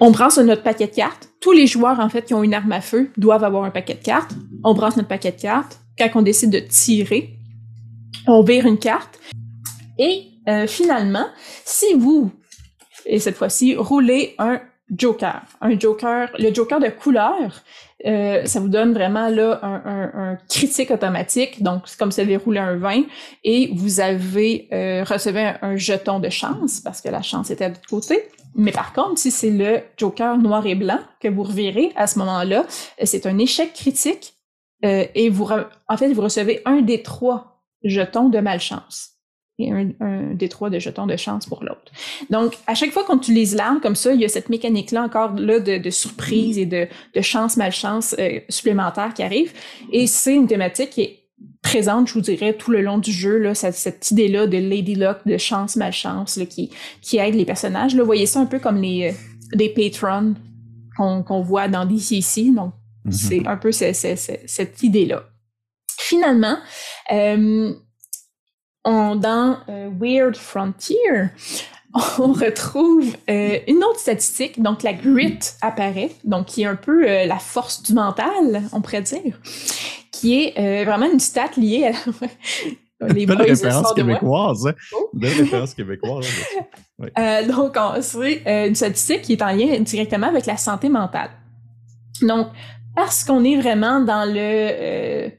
On 0.00 0.10
brasse 0.10 0.38
notre 0.38 0.62
paquet 0.62 0.86
de 0.86 0.94
cartes. 0.94 1.28
Tous 1.40 1.52
les 1.52 1.66
joueurs 1.66 2.00
en 2.00 2.08
fait 2.08 2.22
qui 2.22 2.34
ont 2.34 2.42
une 2.42 2.54
arme 2.54 2.72
à 2.72 2.80
feu 2.80 3.10
doivent 3.16 3.44
avoir 3.44 3.64
un 3.64 3.70
paquet 3.70 3.94
de 3.94 4.02
cartes. 4.02 4.32
On 4.64 4.74
brasse 4.74 4.96
notre 4.96 5.08
paquet 5.08 5.32
de 5.32 5.40
cartes. 5.40 5.78
Quand 5.98 6.08
on 6.14 6.22
décide 6.22 6.50
de 6.50 6.60
tirer, 6.60 7.30
on 8.26 8.42
vire 8.42 8.66
une 8.66 8.78
carte. 8.78 9.18
Et 9.98 10.28
euh, 10.48 10.66
finalement, 10.66 11.26
si 11.64 11.94
vous 11.94 12.32
et 13.08 13.18
cette 13.18 13.36
fois-ci 13.36 13.74
roulez 13.74 14.34
un 14.38 14.60
joker, 14.94 15.42
un 15.60 15.78
joker, 15.78 16.30
le 16.38 16.52
joker 16.52 16.80
de 16.80 16.88
couleur, 16.88 17.62
euh, 18.06 18.44
ça 18.44 18.60
vous 18.60 18.68
donne 18.68 18.92
vraiment 18.92 19.28
là 19.28 19.60
un, 19.62 20.36
critique 20.48 20.90
automatique. 20.90 21.62
Donc, 21.62 21.82
c'est 21.86 21.98
comme 21.98 22.12
si 22.12 22.24
vous 22.24 22.38
roulé 22.38 22.60
un 22.60 22.76
20 22.76 23.02
et 23.44 23.70
vous 23.74 24.00
avez 24.00 24.68
euh, 24.72 25.04
recevé 25.04 25.52
un, 25.62 25.76
jeton 25.76 26.20
de 26.20 26.28
chance 26.28 26.80
parce 26.80 27.00
que 27.00 27.08
la 27.08 27.22
chance 27.22 27.50
était 27.50 27.68
de 27.68 27.74
l'autre 27.74 27.88
côté. 27.88 28.22
Mais 28.54 28.72
par 28.72 28.92
contre, 28.92 29.18
si 29.18 29.30
c'est 29.30 29.50
le 29.50 29.80
joker 29.96 30.38
noir 30.38 30.66
et 30.66 30.74
blanc 30.74 31.00
que 31.20 31.28
vous 31.28 31.42
revirez 31.42 31.92
à 31.96 32.06
ce 32.06 32.18
moment-là, 32.20 32.64
euh, 33.00 33.04
c'est 33.04 33.26
un 33.26 33.38
échec 33.38 33.72
critique 33.72 34.34
et 34.84 35.28
vous, 35.28 35.48
en 35.88 35.96
fait, 35.96 36.12
vous 36.12 36.22
recevez 36.22 36.62
un 36.64 36.82
des 36.82 37.02
trois 37.02 37.64
jetons 37.82 38.28
de 38.28 38.38
malchance 38.38 39.17
et 39.58 39.72
un, 39.72 39.90
un 40.00 40.34
des 40.34 40.48
trois 40.48 40.70
de 40.70 40.78
jetons 40.78 41.06
de 41.06 41.16
chance 41.16 41.46
pour 41.46 41.64
l'autre. 41.64 41.92
Donc, 42.30 42.54
à 42.66 42.74
chaque 42.74 42.92
fois 42.92 43.04
qu'on 43.04 43.16
utilise 43.16 43.54
l'arme 43.54 43.80
comme 43.80 43.96
ça, 43.96 44.12
il 44.12 44.20
y 44.20 44.24
a 44.24 44.28
cette 44.28 44.48
mécanique-là 44.48 45.02
encore 45.02 45.34
là 45.34 45.58
de, 45.58 45.78
de 45.78 45.90
surprise 45.90 46.58
et 46.58 46.66
de, 46.66 46.86
de 47.14 47.20
chance-malchance 47.20 48.14
euh, 48.18 48.40
supplémentaire 48.48 49.14
qui 49.14 49.22
arrive. 49.22 49.52
Et 49.92 50.06
c'est 50.06 50.34
une 50.34 50.46
thématique 50.46 50.90
qui 50.90 51.02
est 51.02 51.24
présente, 51.62 52.08
je 52.08 52.14
vous 52.14 52.20
dirais, 52.20 52.54
tout 52.54 52.70
le 52.70 52.80
long 52.80 52.98
du 52.98 53.12
jeu, 53.12 53.38
là, 53.38 53.54
cette, 53.54 53.74
cette 53.74 54.10
idée-là 54.10 54.46
de 54.46 54.58
Lady 54.58 54.94
Luck, 54.94 55.18
de 55.26 55.36
chance-malchance, 55.36 56.38
qui, 56.48 56.70
qui 57.02 57.18
aide 57.18 57.34
les 57.34 57.44
personnages. 57.44 57.94
Là, 57.94 58.02
vous 58.02 58.06
voyez 58.06 58.26
ça 58.26 58.40
un 58.40 58.46
peu 58.46 58.58
comme 58.58 58.80
les, 58.80 59.10
euh, 59.10 59.56
des 59.56 59.68
patrons 59.68 60.34
qu'on 60.96 61.22
qu'on 61.22 61.42
voit 61.42 61.68
dans 61.68 61.84
DCC. 61.84 62.50
Donc, 62.54 62.72
mm-hmm. 63.06 63.12
c'est 63.12 63.46
un 63.46 63.56
peu 63.56 63.72
cette 63.72 64.82
idée-là. 64.82 65.24
Finalement, 65.98 66.56
euh, 67.12 67.74
dans 69.16 69.58
euh, 69.68 69.90
Weird 70.00 70.36
Frontier, 70.36 70.96
on 72.18 72.32
retrouve 72.32 73.16
euh, 73.30 73.58
une 73.66 73.82
autre 73.84 73.98
statistique, 73.98 74.60
donc 74.62 74.82
la 74.82 74.92
grit 74.92 75.38
apparaît, 75.62 76.10
donc 76.24 76.46
qui 76.46 76.62
est 76.62 76.66
un 76.66 76.76
peu 76.76 77.08
euh, 77.08 77.26
la 77.26 77.38
force 77.38 77.82
du 77.82 77.92
mental, 77.94 78.62
on 78.72 78.80
pourrait 78.80 79.02
dire, 79.02 79.38
qui 80.12 80.52
est 80.54 80.84
vraiment 80.84 81.10
une 81.10 81.20
stat 81.20 81.50
liée 81.56 81.92
à 83.00 83.06
Les 83.14 83.26
moi. 83.26 83.36
québécoise. 83.94 84.66
Hein? 84.66 84.74
Oh. 84.92 85.10
Belle 85.12 85.32
référence 85.38 85.74
québécoise. 85.74 86.26
hein, 86.58 86.64
Euh, 87.16 87.46
donc, 87.46 87.76
on- 87.76 88.02
c'est 88.02 88.42
une 88.68 88.74
statistique 88.74 89.22
qui 89.22 89.34
est 89.34 89.42
en 89.42 89.52
lien 89.52 89.78
directement 89.78 90.26
avec 90.26 90.46
la 90.46 90.56
santé 90.56 90.88
mentale. 90.88 91.30
Donc, 92.22 92.48
parce 92.96 93.22
qu'on 93.22 93.44
est 93.44 93.54
vraiment 93.60 94.00
dans 94.00 94.24
le 94.28 95.30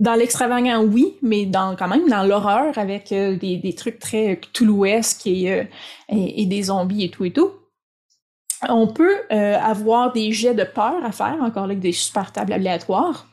dans 0.00 0.14
l'extravagant, 0.14 0.82
oui, 0.82 1.16
mais 1.22 1.44
dans 1.46 1.76
quand 1.76 1.86
même 1.88 2.08
dans 2.08 2.22
l'horreur 2.24 2.76
avec 2.78 3.12
euh, 3.12 3.36
des, 3.36 3.58
des 3.58 3.74
trucs 3.74 3.98
très 3.98 4.38
Cthulhuesques 4.40 5.26
et, 5.26 5.52
euh, 5.52 5.64
et, 6.08 6.46
des 6.46 6.64
zombies 6.64 7.04
et 7.04 7.10
tout 7.10 7.26
et 7.26 7.32
tout. 7.32 7.50
On 8.68 8.86
peut 8.88 9.16
euh, 9.30 9.58
avoir 9.58 10.12
des 10.12 10.32
jets 10.32 10.54
de 10.54 10.64
peur 10.64 11.04
à 11.04 11.12
faire, 11.12 11.36
encore 11.42 11.66
là, 11.66 11.74
des 11.74 11.92
super 11.92 12.32
tables 12.32 12.52
aléatoires. 12.52 13.26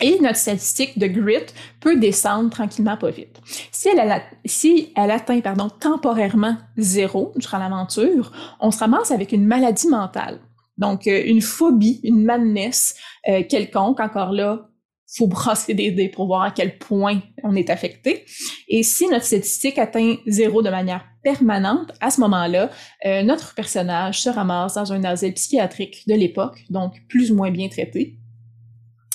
Et 0.00 0.18
notre 0.20 0.36
statistique 0.36 0.98
de 0.98 1.06
grit 1.06 1.46
peut 1.80 1.96
descendre 1.96 2.50
tranquillement, 2.50 2.96
pas 2.96 3.10
vite. 3.10 3.40
Si 3.70 3.88
elle, 3.88 4.00
a- 4.10 4.22
si 4.44 4.92
elle 4.96 5.10
atteint 5.12 5.40
pardon, 5.40 5.68
temporairement 5.68 6.56
zéro 6.76 7.32
durant 7.36 7.58
l'aventure, 7.58 8.32
on 8.58 8.72
se 8.72 8.78
ramasse 8.80 9.12
avec 9.12 9.30
une 9.30 9.46
maladie 9.46 9.88
mentale. 9.88 10.40
Donc, 10.78 11.06
euh, 11.06 11.22
une 11.26 11.40
phobie, 11.42 12.00
une 12.02 12.24
madness 12.24 12.96
euh, 13.28 13.42
quelconque, 13.48 14.00
encore 14.00 14.32
là, 14.32 14.68
faut 15.16 15.26
brasser 15.28 15.74
des 15.74 15.90
dés 15.90 16.08
pour 16.08 16.26
voir 16.26 16.42
à 16.42 16.50
quel 16.50 16.78
point 16.78 17.20
on 17.42 17.54
est 17.54 17.70
affecté. 17.70 18.24
Et 18.68 18.82
si 18.82 19.06
notre 19.08 19.24
statistique 19.24 19.78
atteint 19.78 20.16
zéro 20.26 20.62
de 20.62 20.70
manière 20.70 21.04
permanente, 21.22 21.92
à 22.00 22.10
ce 22.10 22.20
moment-là, 22.20 22.70
euh, 23.06 23.22
notre 23.22 23.54
personnage 23.54 24.20
se 24.20 24.28
ramasse 24.28 24.74
dans 24.74 24.92
un 24.92 25.04
asile 25.04 25.34
psychiatrique 25.34 26.04
de 26.06 26.14
l'époque, 26.14 26.64
donc 26.70 26.94
plus 27.08 27.32
ou 27.32 27.36
moins 27.36 27.50
bien 27.50 27.68
traité. 27.68 28.18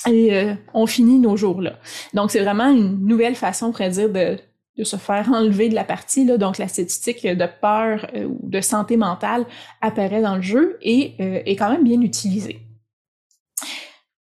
Et 0.08 0.34
euh, 0.34 0.54
on 0.72 0.86
finit 0.86 1.18
nos 1.18 1.36
jours 1.36 1.60
là. 1.60 1.78
Donc, 2.14 2.30
c'est 2.30 2.40
vraiment 2.40 2.70
une 2.70 3.04
nouvelle 3.04 3.34
façon, 3.34 3.66
on 3.66 3.72
pourrait 3.72 3.90
dire, 3.90 4.08
de, 4.08 4.38
de 4.76 4.84
se 4.84 4.96
faire 4.96 5.30
enlever 5.32 5.68
de 5.68 5.74
la 5.74 5.84
partie. 5.84 6.24
Là. 6.24 6.38
Donc, 6.38 6.58
la 6.58 6.68
statistique 6.68 7.26
de 7.26 7.46
peur 7.60 8.06
euh, 8.14 8.24
ou 8.24 8.48
de 8.48 8.60
santé 8.60 8.96
mentale 8.96 9.44
apparaît 9.80 10.22
dans 10.22 10.36
le 10.36 10.42
jeu 10.42 10.78
et 10.80 11.14
euh, 11.20 11.42
est 11.44 11.56
quand 11.56 11.70
même 11.70 11.84
bien 11.84 12.00
utilisée. 12.00 12.60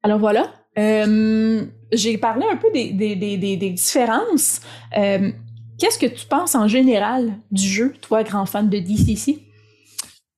Alors 0.03 0.19
voilà. 0.19 0.53
Euh, 0.79 1.65
J'ai 1.93 2.19
parlé 2.19 2.45
un 2.51 2.57
peu 2.57 2.71
des, 2.73 2.93
des, 2.93 3.17
des, 3.17 3.37
des, 3.57 3.71
différences. 3.71 4.61
Euh, 4.97 5.31
Qu'est-ce 5.79 5.99
que 5.99 6.07
tu 6.07 6.27
penses 6.27 6.55
en 6.55 6.67
général 6.67 7.33
du 7.53 7.67
jeu, 7.69 7.93
toi, 8.01 8.25
grand 8.25 8.47
fan 8.47 8.69
de 8.69 8.79
DCC? 8.79 9.39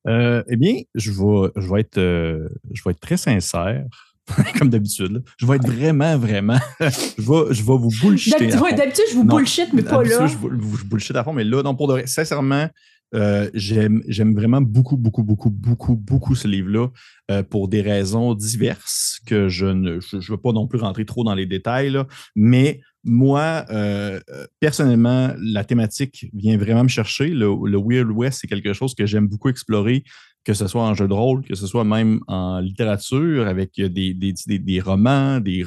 Euh, 0.07 0.43
eh 0.49 0.55
bien, 0.55 0.75
je 0.95 1.11
vais, 1.11 1.49
je 1.55 1.67
vais 1.73 1.79
être, 1.81 1.97
je 1.99 2.83
vais 2.83 2.91
être 2.91 2.99
très 2.99 3.17
sincère, 3.17 3.83
comme 4.59 4.69
d'habitude. 4.69 5.23
Je 5.37 5.45
vais 5.45 5.55
être 5.55 5.67
vraiment, 5.67 6.17
vraiment. 6.17 6.59
je 6.79 6.85
vais, 7.21 7.53
je 7.53 7.63
vais 7.63 7.77
vous 7.77 7.89
bullshiter. 8.01 8.47
D'habitude, 8.47 9.03
je 9.09 9.15
vous 9.15 9.23
bullshit, 9.23 9.73
mais 9.73 9.81
pas 9.83 10.03
là. 10.03 10.27
Je, 10.27 10.37
vous- 10.37 10.77
je 10.77 10.85
bullshit 10.85 11.15
à 11.15 11.23
fond, 11.23 11.33
mais 11.33 11.43
là, 11.43 11.63
non, 11.63 11.75
pour 11.75 11.87
de 11.87 11.93
vrai, 11.93 12.07
sincèrement, 12.07 12.67
euh, 13.13 13.49
j'aime 13.53 14.33
vraiment 14.33 14.61
beaucoup, 14.61 14.97
beaucoup, 14.97 15.23
beaucoup, 15.23 15.49
beaucoup, 15.49 15.95
beaucoup 15.95 16.35
ce 16.35 16.47
livre-là 16.47 16.87
euh, 17.29 17.43
pour 17.43 17.67
des 17.67 17.81
raisons 17.81 18.33
diverses 18.35 19.19
que 19.25 19.49
je 19.49 19.65
ne 19.65 19.99
je, 19.99 20.31
veux 20.31 20.37
pas 20.37 20.53
non 20.53 20.67
plus 20.67 20.79
rentrer 20.79 21.05
trop 21.05 21.23
dans 21.23 21.35
les 21.35 21.45
détails, 21.45 21.89
là, 21.89 22.07
mais 22.35 22.81
moi, 23.03 23.65
euh, 23.71 24.19
personnellement, 24.59 25.33
la 25.39 25.63
thématique 25.63 26.27
vient 26.33 26.57
vraiment 26.57 26.83
me 26.83 26.89
chercher. 26.89 27.29
Le, 27.29 27.47
le 27.67 27.77
Weird 27.83 28.11
West, 28.11 28.39
c'est 28.41 28.47
quelque 28.47 28.73
chose 28.73 28.93
que 28.93 29.07
j'aime 29.07 29.27
beaucoup 29.27 29.49
explorer, 29.49 30.03
que 30.43 30.53
ce 30.55 30.65
soit 30.67 30.81
en 30.83 30.95
jeu 30.95 31.07
de 31.07 31.13
rôle, 31.13 31.43
que 31.45 31.53
ce 31.53 31.67
soit 31.67 31.83
même 31.83 32.19
en 32.27 32.59
littérature, 32.59 33.45
avec 33.47 33.73
des, 33.75 34.13
des, 34.15 34.33
des, 34.47 34.57
des 34.59 34.79
romans, 34.81 35.39
des, 35.39 35.63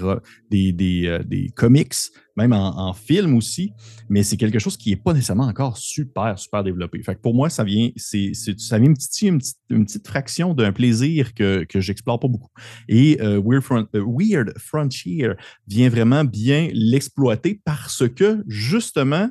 des, 0.50 0.73
des, 0.73 1.07
euh, 1.07 1.23
des 1.23 1.50
comics, 1.54 1.95
même 2.37 2.52
en, 2.52 2.88
en 2.88 2.93
film 2.93 3.37
aussi. 3.37 3.73
Mais 4.09 4.25
c'est 4.25 4.37
quelque 4.37 4.59
chose 4.59 4.76
qui 4.76 4.90
n'est 4.90 4.97
pas 4.97 5.12
nécessairement 5.12 5.47
encore 5.47 5.78
super, 5.78 6.37
super 6.38 6.64
développé. 6.64 7.00
Fait 7.04 7.14
que 7.14 7.21
pour 7.21 7.35
moi, 7.35 7.50
ça 7.50 7.62
vient, 7.62 7.90
c'est, 7.97 8.33
ça 8.35 8.78
vient 8.81 8.88
me 8.90 8.97
titiller 8.97 9.31
une 9.31 9.38
petite, 9.38 9.59
une 9.71 9.85
petite 9.85 10.09
fraction 10.09 10.54
d'un 10.54 10.73
plaisir 10.73 11.35
que, 11.35 11.62
que 11.64 11.81
j'explore 11.81 12.19
pas 12.19 12.26
beaucoup. 12.28 12.50
Et 12.88 13.21
euh, 13.23 13.40
Weird, 13.45 13.62
Front- 13.62 13.87
euh, 13.95 14.04
Weird 14.04 14.52
Frontier 14.59 15.28
vient 15.69 15.88
vraiment 15.88 16.25
bien 16.25 16.69
l'exploiter 16.73 17.61
parce 17.64 18.09
que, 18.09 18.43
justement, 18.49 19.28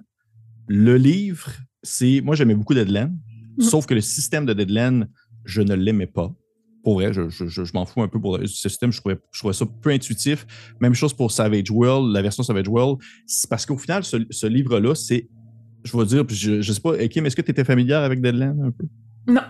le 0.67 0.95
livre, 0.95 1.49
c'est. 1.81 2.21
Moi, 2.21 2.35
j'aimais 2.37 2.55
beaucoup 2.55 2.73
Deadland, 2.73 3.11
Mhm. 3.55 3.65
sauf 3.65 3.85
que 3.85 3.93
le 3.93 4.01
système 4.01 4.47
de 4.47 4.53
Deadland, 4.53 5.07
je 5.45 5.61
ne 5.61 5.73
l'aimais 5.75 6.07
pas. 6.07 6.33
Pour 6.83 6.95
vrai, 6.95 7.13
je, 7.13 7.29
je- 7.29 7.47
je- 7.47 7.63
je 7.63 7.71
m'en 7.73 7.85
fous 7.85 8.01
un 8.01 8.07
peu 8.09 8.19
pour 8.19 8.37
ce 8.39 8.45
système. 8.47 8.91
Je 8.91 8.99
trouvais, 8.99 9.17
je 9.31 9.39
trouvais 9.39 9.53
ça 9.53 9.65
peu 9.65 9.89
intuitif. 9.91 10.45
Même 10.81 10.93
chose 10.93 11.13
pour 11.13 11.31
Savage 11.31 11.71
World, 11.71 12.13
la 12.13 12.21
version 12.21 12.43
Savage 12.43 12.67
World. 12.67 12.99
C'est 13.25 13.49
parce 13.49 13.65
qu'au 13.65 13.77
final, 13.77 14.03
ce, 14.03 14.17
ce 14.29 14.47
livre-là, 14.47 14.93
c'est. 14.95 15.29
Je 15.85 15.97
vais 15.97 16.05
dire, 16.05 16.23
je, 16.29 16.61
je 16.61 16.73
sais 16.73 16.79
pas, 16.81 16.97
Kim, 17.07 17.25
est-ce 17.25 17.35
que 17.35 17.41
tu 17.41 17.51
étais 17.51 17.63
familière 17.65 17.99
avec 18.01 18.21
Deadland 18.21 18.59
un 18.63 18.71
peu? 18.71 18.85
Non. 19.27 19.41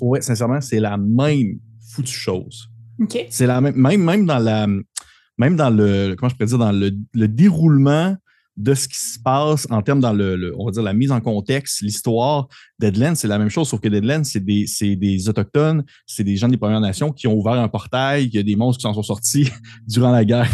Ouais, 0.00 0.20
sincèrement, 0.22 0.60
c'est 0.60 0.80
la 0.80 0.96
même 0.96 1.58
foutue 1.92 2.12
chose. 2.12 2.70
OK. 2.98 3.26
C'est 3.28 3.46
la 3.46 3.60
même, 3.60 3.74
même, 3.76 4.02
même 4.02 4.24
dans 4.26 4.38
la, 4.38 4.66
même 5.38 5.56
dans 5.56 5.70
le, 5.70 6.14
comment 6.18 6.28
je 6.30 6.34
pourrais 6.34 6.46
dire, 6.46 6.58
dans 6.58 6.72
le, 6.72 6.90
le 7.14 7.28
déroulement 7.28 8.16
de 8.56 8.74
ce 8.74 8.88
qui 8.88 8.98
se 8.98 9.18
passe 9.18 9.66
en 9.70 9.82
termes 9.82 10.00
dans 10.00 10.12
le, 10.12 10.54
la 10.82 10.92
mise 10.92 11.12
en 11.12 11.20
contexte, 11.20 11.80
l'histoire. 11.82 12.48
Deadland, 12.78 13.14
c'est 13.14 13.28
la 13.28 13.38
même 13.38 13.48
chose, 13.50 13.68
sauf 13.68 13.80
que 13.80 13.88
Deadland, 13.88 14.24
c'est 14.24 14.40
des, 14.40 15.28
Autochtones, 15.28 15.84
c'est 16.06 16.24
des 16.24 16.36
gens 16.36 16.48
des 16.48 16.56
Premières 16.56 16.80
Nations 16.80 17.12
qui 17.12 17.26
ont 17.26 17.34
ouvert 17.34 17.54
un 17.54 17.68
portail, 17.68 18.26
il 18.26 18.34
y 18.34 18.38
a 18.38 18.42
des 18.42 18.56
monstres 18.56 18.78
qui 18.78 18.82
s'en 18.82 18.94
sont 18.94 19.02
sortis 19.02 19.48
durant 19.86 20.10
la 20.10 20.24
guerre 20.24 20.50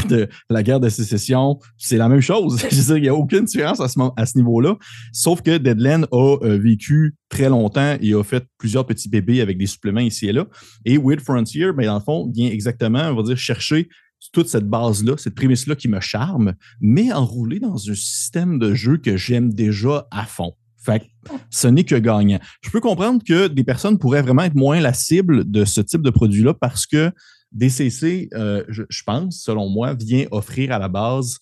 de, 0.81 0.89
sécession. 0.89 1.59
C'est 1.79 1.97
la 1.97 2.09
même 2.09 2.21
chose. 2.21 2.59
Je 2.71 2.77
veux 2.77 2.83
dire, 2.83 2.97
il 2.97 3.03
n'y 3.03 3.09
a 3.09 3.15
aucune 3.15 3.45
différence 3.45 3.81
à 3.81 3.89
ce, 3.89 4.37
niveau-là. 4.37 4.77
Sauf 5.13 5.43
que 5.43 5.57
Deadland 5.57 6.07
a 6.13 6.37
euh, 6.43 6.59
vécu 6.59 7.15
très 7.29 7.49
longtemps 7.49 7.97
et 8.01 8.15
a 8.15 8.23
fait 8.23 8.45
plusieurs 8.59 8.87
petits 8.87 9.09
bébés 9.09 9.41
avec 9.41 9.59
des 9.59 9.67
suppléments 9.67 10.01
ici 10.01 10.27
et 10.27 10.33
là. 10.33 10.47
Et 10.85 10.99
Weird 10.99 11.21
Frontier, 11.21 11.73
ben, 11.73 11.87
dans 11.87 11.95
le 11.95 12.05
fond, 12.05 12.31
vient 12.33 12.51
exactement, 12.51 13.09
on 13.11 13.15
va 13.15 13.23
dire, 13.23 13.37
chercher 13.37 13.89
toute 14.33 14.49
cette 14.49 14.69
base-là, 14.69 15.17
cette 15.17 15.35
prémisse-là 15.35 15.77
qui 15.77 15.89
me 15.89 16.01
charme, 16.01 16.55
mais 16.81 17.13
enroulée 17.13 17.61
dans 17.61 17.91
un 17.91 17.95
système 17.95 18.59
de 18.59 18.75
jeu 18.75 18.99
que 18.99 19.17
j'aime 19.17 19.53
déjà 19.53 20.07
à 20.11 20.25
fond. 20.27 20.55
Fait 20.79 21.01
que 21.01 21.05
ce 21.51 21.67
n'est 21.67 21.85
que 21.85 21.97
gagnant. 21.97 22.39
Je 22.63 22.71
peux 22.71 22.81
comprendre 22.81 23.23
que 23.27 23.49
des 23.49 23.65
personnes 23.65 23.99
pourraient 23.99 24.23
vraiment 24.23 24.43
être 24.43 24.55
moins 24.55 24.81
la 24.81 24.93
cible 24.93 25.51
de 25.51 25.65
ce 25.65 25.81
type 25.81 26.03
de 26.03 26.11
produit-là 26.11 26.55
parce 26.55 26.87
que 26.87 27.11
DCC, 27.53 28.29
euh, 28.35 28.63
je, 28.69 29.03
pense, 29.05 29.41
selon 29.43 29.69
moi, 29.69 29.95
vient 29.95 30.27
offrir 30.31 30.73
à 30.73 30.79
la 30.79 30.89
base 30.89 31.39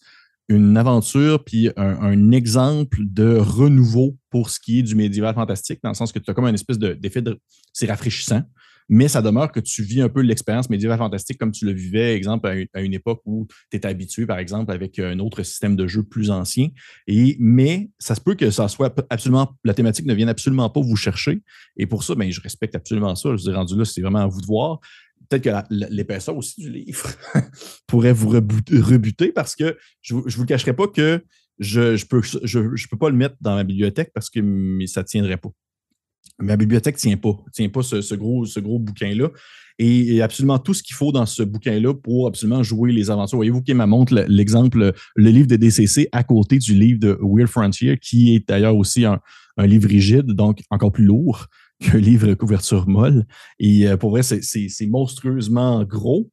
une 0.48 0.76
aventure 0.76 1.42
puis 1.42 1.70
un, 1.76 2.30
exemple 2.32 2.98
de 3.00 3.36
renouveau 3.36 4.16
pour 4.30 4.50
ce 4.50 4.60
qui 4.60 4.80
est 4.80 4.82
du 4.82 4.94
médiéval 4.94 5.34
fantastique, 5.34 5.80
dans 5.82 5.90
le 5.90 5.94
sens 5.94 6.12
que 6.12 6.18
tu 6.18 6.30
as 6.30 6.34
comme 6.34 6.46
une 6.46 6.54
espèce 6.54 6.78
de- 6.78 6.92
d'effet 6.92 7.22
de. 7.22 7.38
C'est 7.72 7.86
rafraîchissant, 7.86 8.42
mais 8.88 9.08
ça 9.08 9.22
demeure 9.22 9.50
que 9.50 9.60
tu 9.60 9.82
vis 9.82 10.02
un 10.02 10.08
peu 10.08 10.20
l'expérience 10.20 10.68
médiévale 10.68 10.98
fantastique 10.98 11.38
comme 11.38 11.52
tu 11.52 11.64
le 11.64 11.72
vivais, 11.72 12.14
exemple, 12.14 12.66
à 12.72 12.80
une, 12.80 12.94
époque 12.94 13.22
où 13.24 13.46
tu 13.70 13.76
étais 13.76 13.88
habitué, 13.88 14.26
par 14.26 14.38
exemple, 14.38 14.72
avec 14.72 14.98
un 14.98 15.18
autre 15.18 15.42
système 15.42 15.74
de 15.76 15.86
jeu 15.86 16.02
plus 16.02 16.30
ancien. 16.30 16.68
Et, 17.06 17.36
mais 17.40 17.90
ça 17.98 18.14
se 18.14 18.20
peut 18.20 18.34
que 18.34 18.50
ça 18.50 18.68
soit 18.68 18.94
absolument. 19.10 19.56
La 19.64 19.74
thématique 19.74 20.06
ne 20.06 20.14
vienne 20.14 20.28
absolument 20.28 20.68
pas 20.70 20.80
vous 20.80 20.96
chercher. 20.96 21.42
Et 21.76 21.86
pour 21.86 22.04
ça, 22.04 22.14
ben, 22.14 22.30
je 22.30 22.40
respecte 22.40 22.74
absolument 22.74 23.14
ça. 23.14 23.30
Je 23.36 23.42
vous 23.42 23.50
ai 23.50 23.54
rendu 23.54 23.76
là, 23.76 23.84
c'est 23.84 24.00
vraiment 24.00 24.20
à 24.20 24.26
vous 24.26 24.40
de 24.40 24.46
voir 24.46 24.80
peut-être 25.28 25.44
que 25.44 25.74
l'épaisseur 25.90 26.36
aussi 26.36 26.60
du 26.60 26.70
livre 26.70 27.08
pourrait 27.86 28.12
vous 28.12 28.28
rebuter, 28.28 29.32
parce 29.32 29.56
que 29.56 29.76
je 30.02 30.14
ne 30.14 30.20
vous, 30.20 30.44
cacherai 30.44 30.74
pas 30.74 30.86
que 30.86 31.24
je 31.58 31.92
ne 31.92 31.96
je 31.96 32.06
peux, 32.06 32.20
peux 32.90 32.98
pas 32.98 33.10
le 33.10 33.16
mettre 33.16 33.36
dans 33.40 33.54
ma 33.54 33.64
bibliothèque 33.64 34.10
parce 34.12 34.28
que 34.28 34.40
ça 34.86 35.00
ne 35.00 35.06
tiendrait 35.06 35.36
pas. 35.36 35.50
Ma 36.40 36.56
bibliothèque 36.56 36.96
tient 36.96 37.16
pas, 37.16 37.36
tient 37.52 37.68
pas 37.68 37.82
ce, 37.82 38.00
ce 38.00 38.14
gros, 38.14 38.44
ce 38.44 38.58
gros 38.60 38.78
bouquin-là. 38.78 39.30
Et, 39.78 40.16
et 40.16 40.22
absolument 40.22 40.58
tout 40.58 40.72
ce 40.74 40.82
qu'il 40.82 40.94
faut 40.94 41.10
dans 41.12 41.26
ce 41.26 41.42
bouquin-là 41.42 41.94
pour 41.94 42.26
absolument 42.28 42.62
jouer 42.62 42.92
les 42.92 43.10
aventures. 43.10 43.36
Voyez-vous 43.38 43.62
qui 43.62 43.74
m'a 43.74 43.86
montre 43.86 44.14
le- 44.14 44.24
l'exemple, 44.28 44.92
le 45.16 45.30
livre 45.30 45.48
de 45.48 45.56
DCC 45.56 46.08
à 46.12 46.22
côté 46.22 46.58
du 46.58 46.74
livre 46.74 47.00
de 47.00 47.18
Weird 47.20 47.48
Frontier, 47.48 47.98
qui 47.98 48.34
est 48.36 48.48
d'ailleurs 48.48 48.76
aussi 48.76 49.04
un, 49.04 49.20
un 49.56 49.66
livre 49.66 49.88
rigide, 49.88 50.26
donc 50.26 50.62
encore 50.70 50.92
plus 50.92 51.04
lourd 51.04 51.46
qu'un 51.80 51.98
livre 51.98 52.34
couverture 52.34 52.88
molle. 52.88 53.26
Et 53.58 53.88
euh, 53.88 53.96
pour 53.96 54.10
vrai, 54.10 54.22
c'est 54.22 54.86
monstrueusement 54.86 55.84
gros, 55.84 56.30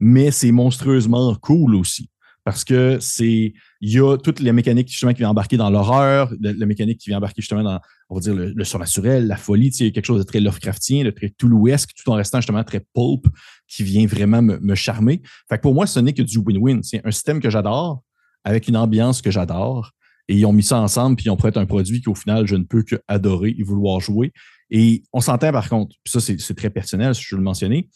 mais 0.00 0.30
c'est 0.30 0.52
monstrueusement 0.52 1.34
cool 1.36 1.74
aussi. 1.74 2.10
Parce 2.48 2.64
que 2.64 2.96
c'est. 2.98 3.52
Il 3.82 3.92
y 3.92 4.00
a 4.00 4.16
toutes 4.16 4.40
les 4.40 4.52
mécaniques 4.52 4.88
justement 4.88 5.12
qui 5.12 5.18
viennent 5.18 5.28
embarquer 5.28 5.58
dans 5.58 5.68
l'horreur, 5.68 6.32
la, 6.40 6.64
mécanique 6.64 6.98
qui 6.98 7.10
vient 7.10 7.18
embarquer 7.18 7.42
justement 7.42 7.62
dans, 7.62 7.78
on 8.08 8.14
va 8.14 8.22
dire, 8.22 8.34
le, 8.34 8.54
le 8.56 8.64
surnaturel, 8.64 9.26
la 9.26 9.36
folie. 9.36 9.70
Tu 9.70 9.84
sais, 9.84 9.92
quelque 9.92 10.06
chose 10.06 10.20
de 10.20 10.24
très 10.24 10.40
Lovecraftien, 10.40 11.04
de 11.04 11.10
très 11.10 11.28
Toulouesque, 11.28 11.90
tout 11.94 12.10
en 12.10 12.14
restant 12.14 12.38
justement 12.40 12.64
très 12.64 12.80
pulp, 12.80 13.26
qui 13.66 13.82
vient 13.82 14.06
vraiment 14.06 14.40
me, 14.40 14.58
me 14.60 14.74
charmer. 14.74 15.20
Fait 15.50 15.58
que 15.58 15.60
pour 15.60 15.74
moi, 15.74 15.86
ce 15.86 16.00
n'est 16.00 16.14
que 16.14 16.22
du 16.22 16.38
win-win. 16.38 16.82
C'est 16.82 17.06
un 17.06 17.10
système 17.10 17.38
que 17.38 17.50
j'adore, 17.50 18.02
avec 18.44 18.66
une 18.66 18.78
ambiance 18.78 19.20
que 19.20 19.30
j'adore. 19.30 19.92
Et 20.28 20.36
ils 20.36 20.46
ont 20.46 20.52
mis 20.54 20.62
ça 20.62 20.80
ensemble, 20.80 21.16
puis 21.16 21.26
ils 21.26 21.30
ont 21.30 21.36
prêt 21.36 21.52
un 21.58 21.66
produit 21.66 22.00
qu'au 22.00 22.14
final, 22.14 22.46
je 22.46 22.56
ne 22.56 22.64
peux 22.64 22.82
que 22.82 22.96
adorer 23.08 23.54
et 23.58 23.62
vouloir 23.62 24.00
jouer. 24.00 24.32
Et 24.70 25.02
on 25.12 25.20
s'entend 25.20 25.52
par 25.52 25.68
contre, 25.68 25.96
puis 26.02 26.10
ça, 26.10 26.20
c'est 26.20 26.40
c'est 26.40 26.54
très 26.54 26.70
personnel, 26.70 27.14
si 27.14 27.24
je 27.24 27.34
veux 27.34 27.40
le 27.40 27.44
mentionner. 27.44 27.90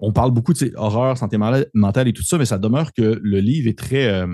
On 0.00 0.12
parle 0.12 0.30
beaucoup 0.30 0.52
de 0.52 0.72
horreur, 0.76 1.16
santé 1.16 1.36
mentale 1.38 2.08
et 2.08 2.12
tout 2.12 2.22
ça, 2.22 2.38
mais 2.38 2.46
ça 2.46 2.58
demeure 2.58 2.92
que 2.92 3.20
le 3.22 3.40
livre 3.40 3.68
est 3.68 3.78
très. 3.78 4.06
Euh, 4.06 4.26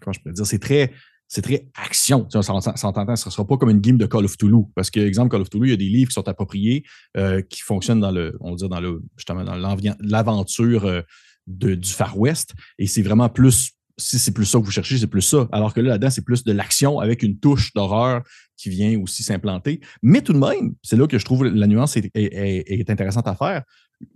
comment 0.00 0.12
je 0.12 0.20
pourrais 0.20 0.34
dire? 0.34 0.46
C'est 0.46 0.58
très. 0.58 0.92
C'est 1.26 1.42
très 1.42 1.68
action. 1.74 2.26
Tu 2.26 2.40
ce 2.40 2.52
ne 2.52 3.16
sera 3.16 3.46
pas 3.46 3.56
comme 3.56 3.70
une 3.70 3.80
game 3.80 3.96
de 3.96 4.06
Call 4.06 4.26
of 4.26 4.36
Toulouse. 4.36 4.66
Parce 4.76 4.90
que, 4.90 5.00
exemple, 5.00 5.30
Call 5.30 5.40
of 5.40 5.50
Toulouse, 5.50 5.68
il 5.68 5.70
y 5.70 5.74
a 5.74 5.78
des 5.78 5.88
livres 5.88 6.10
qui 6.10 6.14
sont 6.14 6.28
appropriés, 6.28 6.84
euh, 7.16 7.40
qui 7.40 7.62
fonctionnent 7.62 8.00
dans 8.00 8.12
le, 8.12 8.36
on 8.40 8.54
va 8.54 8.68
dans 8.68 8.80
le, 8.80 9.02
justement, 9.16 9.42
dans 9.42 9.56
l'aventure 9.56 10.84
euh, 10.84 11.00
du 11.46 11.90
Far 11.90 12.18
West. 12.18 12.52
Et 12.78 12.86
c'est 12.86 13.02
vraiment 13.02 13.30
plus 13.30 13.72
si 13.96 14.18
c'est 14.18 14.32
plus 14.32 14.46
ça 14.46 14.58
que 14.58 14.64
vous 14.64 14.70
cherchez, 14.70 14.98
c'est 14.98 15.06
plus 15.06 15.22
ça. 15.22 15.48
Alors 15.52 15.72
que 15.72 15.80
là, 15.80 15.90
là-dedans, 15.90 16.10
c'est 16.10 16.24
plus 16.24 16.44
de 16.44 16.52
l'action 16.52 16.98
avec 16.98 17.22
une 17.22 17.38
touche 17.38 17.72
d'horreur 17.74 18.22
qui 18.56 18.70
vient 18.70 18.98
aussi 19.00 19.22
s'implanter. 19.22 19.80
Mais 20.02 20.20
tout 20.20 20.32
de 20.32 20.38
même, 20.38 20.74
c'est 20.82 20.96
là 20.96 21.06
que 21.06 21.18
je 21.18 21.24
trouve 21.24 21.44
la 21.44 21.66
nuance 21.66 21.96
est 21.96 22.90
intéressante 22.90 23.28
à 23.28 23.34
faire 23.34 23.62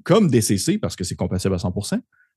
comme 0.02 0.30
DCC, 0.30 0.78
parce 0.78 0.97
que 0.97 1.04
c'est 1.04 1.14
compatible 1.14 1.54
à 1.54 1.59
100 1.59 1.73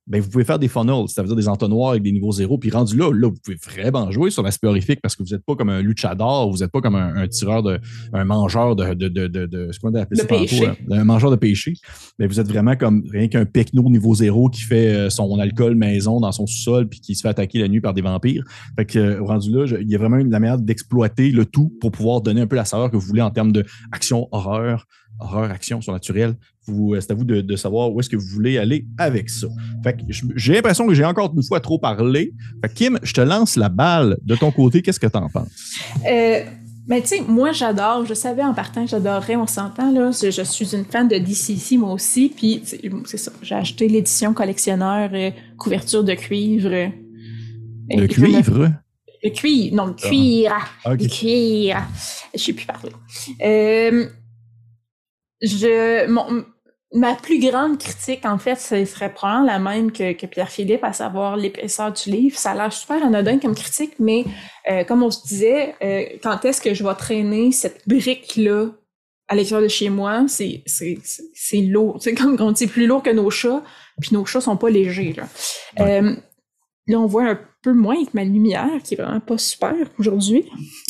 ben, 0.08 0.20
vous 0.20 0.30
pouvez 0.30 0.44
faire 0.44 0.60
des 0.60 0.68
funnels, 0.68 1.06
c'est-à-dire 1.08 1.36
des 1.36 1.48
entonnoirs 1.48 1.92
avec 1.92 2.04
des 2.04 2.12
niveaux 2.12 2.32
zéro. 2.32 2.58
Puis 2.58 2.72
rendu 2.72 2.98
là, 2.98 3.12
là, 3.14 3.30
vous 3.30 3.38
pouvez 3.44 3.58
vraiment 3.58 4.10
jouer 4.12 4.32
sur 4.32 4.42
l'aspect 4.42 4.68
horrifique 4.68 5.00
parce 5.02 5.16
que 5.16 5.24
vous 5.24 5.30
n'êtes 5.30 5.46
pas 5.46 5.56
comme 5.56 5.70
un 5.70 5.82
luchador, 5.82 6.52
vous 6.52 6.58
n'êtes 6.58 6.72
pas 6.72 6.82
comme 6.82 6.96
un, 6.96 7.28
tireur 7.28 7.62
de, 7.62 7.80
un 8.12 8.26
mangeur 8.26 8.76
de, 8.76 8.94
de, 8.94 9.08
de, 9.08 9.28
de, 9.28 9.72
ce 9.72 9.80
qu'on 9.80 9.94
appelle 9.94 10.18
ça 10.18 10.26
péché. 10.26 10.66
Hein, 10.66 10.76
un 10.92 11.04
mangeur 11.04 11.30
de 11.30 11.36
péché. 11.36 11.74
Mais 12.18 12.28
vous 12.28 12.40
êtes 12.40 12.48
vraiment 12.48 12.76
comme 12.76 13.04
rien 13.12 13.28
qu'un 13.28 13.46
pecno 13.46 13.84
niveau 13.90 14.16
zéro 14.16 14.50
qui 14.50 14.62
fait 14.62 14.94
euh, 14.94 15.10
son 15.10 15.40
alcool 15.40 15.76
maison 15.76 16.20
dans 16.20 16.32
son 16.32 16.48
sous-sol 16.48 16.90
puis 16.90 17.00
qui 17.00 17.16
se 17.16 17.22
fait 17.22 17.30
attaquer 17.30 17.60
la 17.60 17.68
nuit 17.68 17.82
par 17.82 17.94
des 17.94 18.02
vampires. 18.02 18.44
Fait 18.76 18.86
que 18.86 19.00
euh, 19.00 19.22
rendu 19.22 19.52
là, 19.52 19.66
il 19.80 19.90
y 19.90 19.96
a 19.96 19.98
vraiment 19.98 20.18
une, 20.18 20.32
la 20.32 20.40
manière 20.40 20.58
d'exploiter 20.58 21.32
le 21.32 21.46
tout 21.46 21.72
pour 21.80 21.92
pouvoir 21.92 22.22
donner 22.22 22.42
un 22.42 22.48
peu 22.48 22.56
la 22.56 22.66
saveur 22.66 22.90
que 22.90 22.98
vous 22.98 23.06
voulez 23.06 23.22
en 23.22 23.32
termes 23.32 23.52
de 23.52 23.64
action, 23.92 24.28
horreur, 24.32 24.88
horreur, 25.22 25.52
action 25.52 25.82
surnaturelle. 25.82 26.36
Euh, 26.70 27.00
c'est 27.00 27.12
à 27.12 27.16
vous 27.16 27.24
de, 27.24 27.56
savoir 27.56 27.92
où 27.92 28.00
est-ce 28.00 28.10
que 28.10 28.16
vous 28.16 28.28
voulez 28.28 28.58
aller 28.58 28.86
avec 28.98 29.30
ça. 29.30 29.48
Fait 29.84 29.98
j'ai 30.36 30.54
l'impression 30.54 30.88
que 30.88 30.94
j'ai 30.94 31.06
encore 31.06 31.34
une 31.36 31.44
fois 31.44 31.60
trop 31.60 31.80
parlé. 31.80 32.34
Fait 32.62 32.74
Kim, 32.74 33.00
je 33.04 33.14
te 33.14 33.22
lance 33.22 33.56
la 33.56 33.70
balle 33.70 34.18
de 34.24 34.36
ton 34.36 34.52
côté. 34.52 34.82
Qu'est-ce 34.82 35.00
que 35.00 35.08
tu 35.08 35.18
en 35.18 35.30
penses? 35.30 35.50
Euh, 36.08 36.44
ben, 36.88 37.02
tu 37.02 37.08
sais, 37.08 37.22
moi, 37.22 37.52
j'adore. 37.52 38.06
Je 38.06 38.14
savais 38.14 38.44
en 38.44 38.54
partant 38.54 38.84
que 38.84 38.90
j'adorerais, 38.90 39.36
on 39.36 39.48
s'entend, 39.48 39.92
là. 39.92 40.12
Je, 40.12 40.44
suis 40.44 40.76
une 40.76 40.86
fan 40.86 41.08
de 41.08 41.18
DCC, 41.18 41.78
moi 41.78 41.94
aussi. 41.94 42.32
Puis, 42.36 42.64
c'est 43.06 43.18
ça. 43.18 43.32
J'ai 43.42 43.56
acheté 43.56 43.88
l'édition 43.88 44.34
collectionneur 44.34 45.10
euh, 45.14 45.32
couverture 45.58 46.04
de 46.04 46.14
cuivre. 46.14 46.70
de 46.70 48.06
cuivre? 48.08 48.72
Le 49.24 49.30
cuivre, 49.30 49.76
non, 49.76 49.86
le 49.86 49.96
ah. 50.04 50.08
cuir. 50.08 50.52
Ah, 50.84 50.94
le 50.94 51.08
cuir. 51.08 51.78
Je 52.34 52.40
sais 52.40 52.54
plus 52.54 52.66
parler. 52.66 52.92
Euh, 53.44 54.08
je, 55.42 56.08
mon, 56.08 56.46
ma 56.94 57.16
plus 57.16 57.40
grande 57.40 57.78
critique, 57.78 58.26
en 58.26 58.38
fait, 58.38 58.56
ce 58.56 58.84
serait 58.86 59.14
probablement 59.14 59.46
la 59.46 59.60
même 59.60 59.92
que, 59.92 60.14
que 60.14 60.26
Pierre-Philippe, 60.26 60.84
à 60.84 60.94
savoir 60.94 61.38
l'épaisseur 61.38 61.92
du 61.94 62.10
livre. 62.10 62.38
Ça 62.38 62.52
a 62.52 62.56
l'air 62.56 62.74
super 62.74 63.04
anodin 63.04 63.40
comme 63.40 63.56
critique, 63.56 63.94
mais 64.00 64.26
euh, 64.70 64.84
comme 64.84 65.04
on 65.04 65.12
se 65.12 65.26
disait, 65.26 65.76
euh, 65.82 66.04
quand 66.22 66.44
est-ce 66.46 66.62
que 66.62 66.74
je 66.74 66.84
vais 66.84 66.96
traîner 66.96 67.52
cette 67.52 67.88
brique-là 67.88 68.68
à 69.30 69.36
l'extérieur 69.36 69.64
de 69.64 69.70
chez 69.70 69.90
moi? 69.90 70.26
C'est, 70.28 70.64
c'est, 70.66 70.98
c'est 71.34 71.62
lourd. 71.62 71.98
C'est 72.02 72.14
comme 72.14 72.38
quand 72.38 72.48
on 72.48 72.52
dit 72.52 72.68
plus 72.68 72.88
lourd 72.88 73.04
que 73.04 73.10
nos 73.10 73.30
chats, 73.30 73.64
puis 74.02 74.10
nos 74.14 74.26
chats 74.26 74.42
sont 74.42 74.58
pas 74.58 74.70
légers. 74.70 75.14
Là, 75.16 75.28
euh, 75.80 76.16
là 76.88 77.00
on 77.00 77.06
voit 77.06 77.26
un 77.26 77.40
peu 77.62 77.74
moins 77.74 77.96
avec 77.96 78.14
ma 78.14 78.24
lumière, 78.24 78.70
qui 78.84 78.96
est 78.96 78.98
vraiment 78.98 79.20
pas 79.20 79.38
super 79.38 79.76
aujourd'hui. 80.00 80.46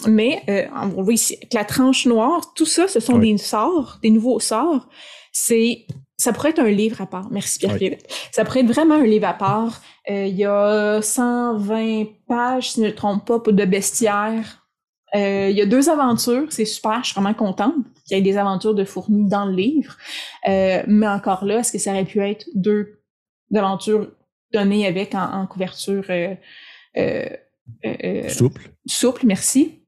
Mais 0.07 0.41
euh, 0.49 0.65
on 0.95 1.03
voit 1.03 1.13
ici, 1.13 1.35
avec 1.35 1.53
la 1.53 1.65
tranche 1.65 2.05
noire, 2.05 2.53
tout 2.53 2.65
ça, 2.65 2.87
ce 2.87 2.99
sont 2.99 3.19
des 3.19 3.37
sorts, 3.37 3.99
des 4.01 4.09
nouveaux 4.09 4.39
sorts. 4.39 4.87
C'est 5.33 5.85
ça 6.17 6.33
pourrait 6.33 6.51
être 6.51 6.59
un 6.59 6.69
livre 6.69 7.01
à 7.01 7.07
part. 7.07 7.27
Merci 7.31 7.59
Pierre 7.59 7.97
Ça 8.31 8.45
pourrait 8.45 8.59
être 8.61 8.71
vraiment 8.71 8.95
un 8.95 9.05
livre 9.05 9.27
à 9.27 9.33
part. 9.33 9.81
Euh, 10.09 10.27
il 10.27 10.35
y 10.35 10.45
a 10.45 11.01
120 11.01 12.05
pages, 12.27 12.71
si 12.71 12.79
je 12.79 12.85
ne 12.85 12.91
me 12.91 12.95
trompe 12.95 13.25
pas, 13.25 13.51
de 13.51 13.65
bestiaire. 13.65 14.61
Euh, 15.15 15.49
il 15.49 15.57
y 15.57 15.61
a 15.61 15.65
deux 15.65 15.89
aventures, 15.89 16.47
c'est 16.51 16.65
super, 16.65 16.99
je 17.03 17.07
suis 17.07 17.15
vraiment 17.15 17.33
contente 17.33 17.75
qu'il 18.05 18.15
y 18.15 18.19
ait 18.19 18.23
des 18.23 18.37
aventures 18.37 18.73
de 18.73 18.85
fournis 18.85 19.27
dans 19.27 19.45
le 19.45 19.53
livre. 19.53 19.97
Euh, 20.47 20.83
mais 20.87 21.07
encore 21.07 21.43
là, 21.43 21.59
est-ce 21.59 21.71
que 21.71 21.79
ça 21.79 21.91
aurait 21.91 22.05
pu 22.05 22.21
être 22.21 22.45
deux 22.55 22.99
aventures 23.53 24.09
données 24.53 24.87
avec 24.87 25.15
en, 25.15 25.47
couverture 25.47 26.05
souple? 28.29 28.71
Souple, 28.85 29.25
merci. 29.25 29.81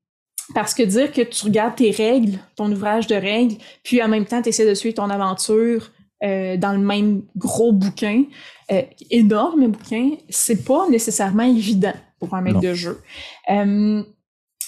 Parce 0.53 0.73
que 0.73 0.83
dire 0.83 1.11
que 1.11 1.21
tu 1.21 1.45
regardes 1.45 1.75
tes 1.75 1.91
règles, 1.91 2.38
ton 2.55 2.71
ouvrage 2.71 3.07
de 3.07 3.15
règles, 3.15 3.55
puis 3.83 4.01
en 4.03 4.07
même 4.07 4.25
temps, 4.25 4.41
tu 4.41 4.49
essaies 4.49 4.67
de 4.67 4.73
suivre 4.73 4.95
ton 4.95 5.09
aventure 5.09 5.89
euh, 6.23 6.55
dans 6.55 6.71
le 6.71 6.79
même 6.79 7.23
gros 7.35 7.73
bouquin, 7.73 8.23
euh, 8.71 8.81
énorme 9.09 9.67
bouquin, 9.67 10.11
c'est 10.29 10.63
pas 10.63 10.88
nécessairement 10.89 11.43
évident 11.43 11.93
pour 12.19 12.33
un 12.33 12.41
maître 12.41 12.61
de 12.61 12.73
jeu. 12.73 13.01
Euh, 13.49 14.03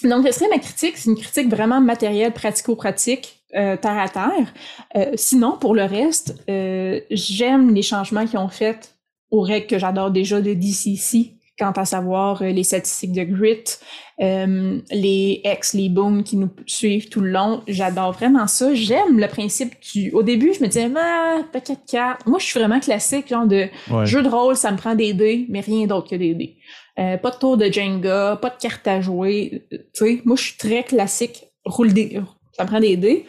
donc, 0.02 0.26
ce 0.26 0.32
serait 0.32 0.48
ma 0.50 0.58
critique. 0.58 0.98
C'est 0.98 1.08
une 1.08 1.16
critique 1.16 1.48
vraiment 1.48 1.80
matérielle, 1.80 2.32
pratico-pratique, 2.32 3.42
terre 3.52 3.78
à 3.82 4.08
terre. 4.10 5.14
sinon, 5.14 5.56
pour 5.58 5.74
le 5.74 5.84
reste, 5.84 6.34
j'aime 7.10 7.72
les 7.74 7.80
changements 7.80 8.26
qu'ils 8.26 8.38
ont 8.38 8.50
fait 8.50 8.94
aux 9.30 9.40
règles 9.40 9.66
que 9.66 9.78
j'adore 9.78 10.10
déjà 10.10 10.40
de 10.40 10.54
DCC, 10.54 11.36
quant 11.58 11.72
à 11.72 11.84
savoir 11.84 12.42
les 12.42 12.64
statistiques 12.64 13.12
de 13.12 13.24
grit, 13.24 13.64
euh, 14.20 14.78
les 14.90 15.40
ex, 15.44 15.74
les 15.74 15.88
booms 15.88 16.22
qui 16.22 16.36
nous 16.36 16.50
suivent 16.66 17.08
tout 17.08 17.20
le 17.20 17.30
long. 17.30 17.62
J'adore 17.66 18.12
vraiment 18.12 18.46
ça. 18.46 18.74
J'aime 18.74 19.18
le 19.18 19.26
principe 19.26 19.74
du... 19.92 20.10
Au 20.12 20.22
début, 20.22 20.52
je 20.52 20.62
me 20.62 20.68
disais, 20.68 20.90
ah, 20.96 21.40
paquet 21.52 21.74
de 21.74 21.90
cartes. 21.90 22.26
Moi, 22.26 22.38
je 22.38 22.44
suis 22.44 22.58
vraiment 22.58 22.80
classique, 22.80 23.28
genre 23.28 23.46
de 23.46 23.68
jeu 24.04 24.22
de 24.22 24.28
rôle, 24.28 24.56
ça 24.56 24.70
me 24.70 24.76
prend 24.76 24.94
des 24.94 25.14
dés, 25.14 25.46
mais 25.48 25.60
rien 25.60 25.86
d'autre 25.86 26.10
que 26.10 26.16
des 26.16 26.34
dés. 26.34 26.56
Euh, 26.98 27.16
pas 27.18 27.30
de 27.30 27.36
tour 27.36 27.56
de 27.56 27.66
Jenga, 27.70 28.38
pas 28.40 28.50
de 28.50 28.56
cartes 28.56 28.86
à 28.86 29.00
jouer. 29.00 29.66
Tu 29.70 29.78
sais, 29.92 30.22
moi, 30.24 30.36
je 30.36 30.44
suis 30.44 30.56
très 30.56 30.82
classique. 30.82 31.44
Roule 31.64 31.92
des... 31.92 32.20
Ça 32.52 32.64
me 32.64 32.68
prend 32.68 32.80
des 32.80 32.96
dés. 32.96 33.26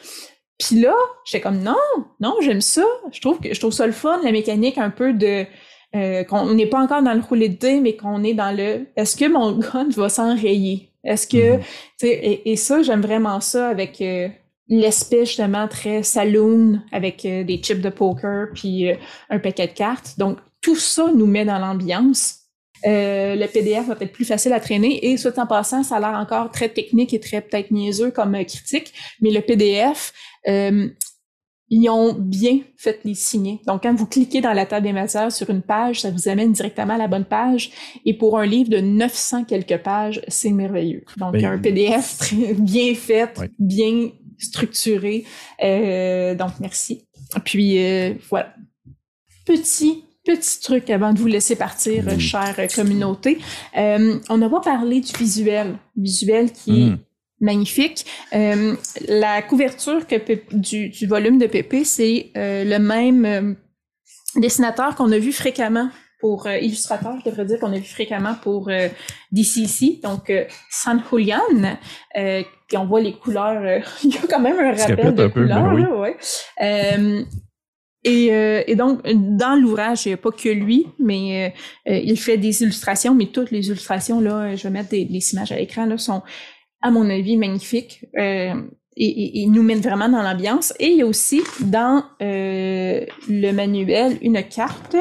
Puis 0.58 0.80
là, 0.80 0.96
j'étais 1.26 1.42
comme, 1.42 1.60
non, 1.60 1.76
non, 2.20 2.36
j'aime 2.42 2.62
ça. 2.62 2.84
Je 3.12 3.20
trouve 3.22 3.40
que 3.40 3.54
je 3.54 3.60
trouve 3.60 3.74
ça 3.74 3.86
le 3.86 3.94
fun, 3.94 4.20
la 4.24 4.32
mécanique 4.32 4.78
un 4.78 4.90
peu 4.90 5.14
de 5.14 5.46
euh, 5.96 6.26
qu'on 6.26 6.54
n'est 6.54 6.68
pas 6.68 6.82
encore 6.82 7.02
dans 7.02 7.14
le 7.14 7.22
roulé 7.22 7.48
de 7.48 7.58
dés, 7.58 7.80
mais 7.80 7.96
qu'on 7.96 8.22
est 8.24 8.34
dans 8.34 8.56
le 8.56 8.88
est-ce 8.98 9.16
que 9.16 9.26
mon 9.26 9.54
gun 9.58 9.88
va 9.90 10.10
s'enrayer? 10.10 10.90
Est-ce 11.04 11.28
que, 11.28 11.56
mhm. 11.56 11.62
et, 12.04 12.52
et, 12.52 12.56
ça, 12.58 12.82
j'aime 12.82 13.02
vraiment 13.02 13.40
ça 13.40 13.70
avec 13.70 14.02
euh, 14.02 14.28
l'aspect 14.68 15.26
justement 15.26 15.68
très 15.70 16.04
saloon, 16.04 16.82
avec 16.92 17.24
euh, 17.26 17.46
des 17.46 17.58
chips 17.58 17.80
de 17.80 17.90
poker, 17.90 18.48
puis 18.54 18.90
un 19.30 19.40
paquet 19.40 19.68
de 19.68 19.72
cartes. 19.72 20.20
Donc, 20.20 20.40
tout 20.62 20.76
ça 20.76 21.10
nous 21.16 21.26
met 21.26 21.46
dans 21.46 21.60
l'ambiance. 21.60 22.40
le 22.84 23.48
PDF 23.48 23.88
va 23.88 23.96
être 24.02 24.12
plus 24.12 24.26
facile 24.26 24.52
à 24.52 24.60
traîner 24.60 25.10
et 25.10 25.16
soit 25.16 25.40
en 25.40 25.48
passant, 25.48 25.84
ça 25.84 25.96
a 25.96 26.00
l'air 26.02 26.20
encore 26.20 26.52
très 26.52 26.68
technique 26.68 27.14
et 27.14 27.22
très 27.22 27.40
peut-être 27.40 27.72
niaiseux 27.72 28.12
comme 28.12 28.34
critique, 28.44 28.94
mais 29.22 29.32
le 29.32 29.40
PDF, 29.40 30.12
ils 31.70 31.90
ont 31.90 32.14
bien 32.14 32.60
fait 32.78 33.00
les 33.04 33.14
signer. 33.14 33.60
Donc, 33.68 33.84
quand 33.84 33.94
vous 33.94 34.06
cliquez 34.06 34.40
dans 34.40 34.54
la 34.54 34.66
table 34.66 34.86
des 34.86 34.94
matières 34.94 35.32
sur 35.32 35.50
une 35.50 35.62
page, 35.62 36.02
ça 36.02 36.12
vous 36.12 36.30
amène 36.30 36.54
directement 36.54 36.94
à 36.94 36.98
la 36.98 37.08
bonne 37.08 37.26
page. 37.26 37.72
Et 38.06 38.14
pour 38.14 38.40
un 38.40 38.46
livre 38.46 38.70
de 38.70 38.80
900 38.80 39.44
quelques 39.44 39.78
pages, 39.78 40.22
c'est 40.28 40.52
merveilleux. 40.52 41.04
Donc, 41.18 41.34
ben, 41.34 41.46
un 41.46 41.58
PDF 41.58 42.18
très 42.20 42.54
bien 42.54 42.96
fait, 42.96 43.34
bien 43.60 44.10
structuré. 44.38 45.26
Euh, 45.64 46.36
donc, 46.36 46.52
merci. 46.62 47.06
Puis, 47.44 47.84
euh, 47.84 48.14
voilà. 48.30 48.54
Petit 49.46 50.04
petit 50.24 50.60
truc 50.60 50.90
avant 50.90 51.14
de 51.14 51.20
vous 51.20 51.28
laisser 51.28 51.56
partir, 51.56 52.04
chère 52.20 52.58
communauté. 52.76 53.38
Euh, 53.78 54.20
on 54.30 54.38
n'a 54.38 54.50
pas 54.50 54.60
parlé 54.60 55.00
du 55.00 55.14
visuel. 55.14 55.78
Visuel 55.96 56.52
qui 56.52 56.72
est 56.72 56.90
hmm 56.90 56.98
magnifique. 57.40 58.06
Euh, 58.34 58.76
la 59.08 59.42
couverture 59.42 60.08
que 60.08 60.16
du, 60.56 60.90
du, 60.90 61.08
volume 61.08 61.38
de 61.38 61.48
Pépé, 61.48 61.84
c'est 61.84 62.32
euh, 62.36 62.64
le 62.64 62.80
même 62.80 63.26
euh, 63.26 63.54
dessinateur 64.36 64.96
qu'on 64.96 65.12
a 65.12 65.18
vu 65.18 65.32
fréquemment 65.32 65.90
pour 66.20 66.48
illustrateur, 66.50 67.14
je 67.24 67.30
devrais 67.30 67.46
dire 67.46 67.60
qu'on 67.60 67.72
a 67.74 67.78
vu 67.78 67.84
fréquemment 67.84 68.34
pour 68.42 68.72
DCC, 69.32 70.00
donc 70.02 70.34
San 70.68 71.00
Julian, 71.12 71.38
qui 72.68 72.76
on 72.76 72.88
voit 72.88 73.02
les 73.02 73.14
couleurs, 73.14 73.84
il 74.04 74.16
y 74.16 74.18
a 74.18 74.22
quand 74.28 74.40
même 74.40 74.58
un 74.58 74.72
rappel 74.72 75.14
de 75.14 75.28
couleurs, 75.28 75.74
là, 75.74 75.96
ouais. 75.96 76.18
Et, 78.04 78.28
et, 78.30 78.76
donc, 78.76 79.04
dans 79.06 79.62
l'ouvrage, 79.62 80.08
il 80.08 80.10
n'y 80.10 80.14
a 80.16 80.18
pas 80.18 80.32
que 80.32 80.50
lui, 80.50 80.88
mais 80.98 81.54
il 81.86 82.18
fait 82.18 82.40
des 82.40 82.64
illustrations, 82.64 83.14
mais 83.14 83.28
toutes 83.28 83.52
les 83.52 83.68
illustrations, 83.68 84.20
là, 84.20 84.56
je 84.56 84.64
vais 84.64 84.72
mettre 84.72 84.90
des, 84.90 85.06
des 85.06 85.34
images 85.34 85.52
à 85.52 85.58
l'écran, 85.58 85.86
là, 85.86 86.00
sont 86.00 86.24
à 86.82 86.92
mon 86.92 87.10
avis, 87.10 87.38
magnifique. 87.38 88.06
Euh, 88.18 88.54
et, 89.00 89.46
nous 89.48 89.64
mène 89.64 89.80
vraiment 89.80 90.10
dans 90.10 90.22
l'ambiance. 90.22 90.74
Et 90.80 90.88
il 90.88 90.98
y 90.98 91.02
a 91.02 91.06
aussi 91.06 91.42
dans 91.60 92.04
euh, 92.22 93.06
le 93.30 93.52
manuel 93.52 94.18
une 94.22 94.42
carte, 94.44 94.96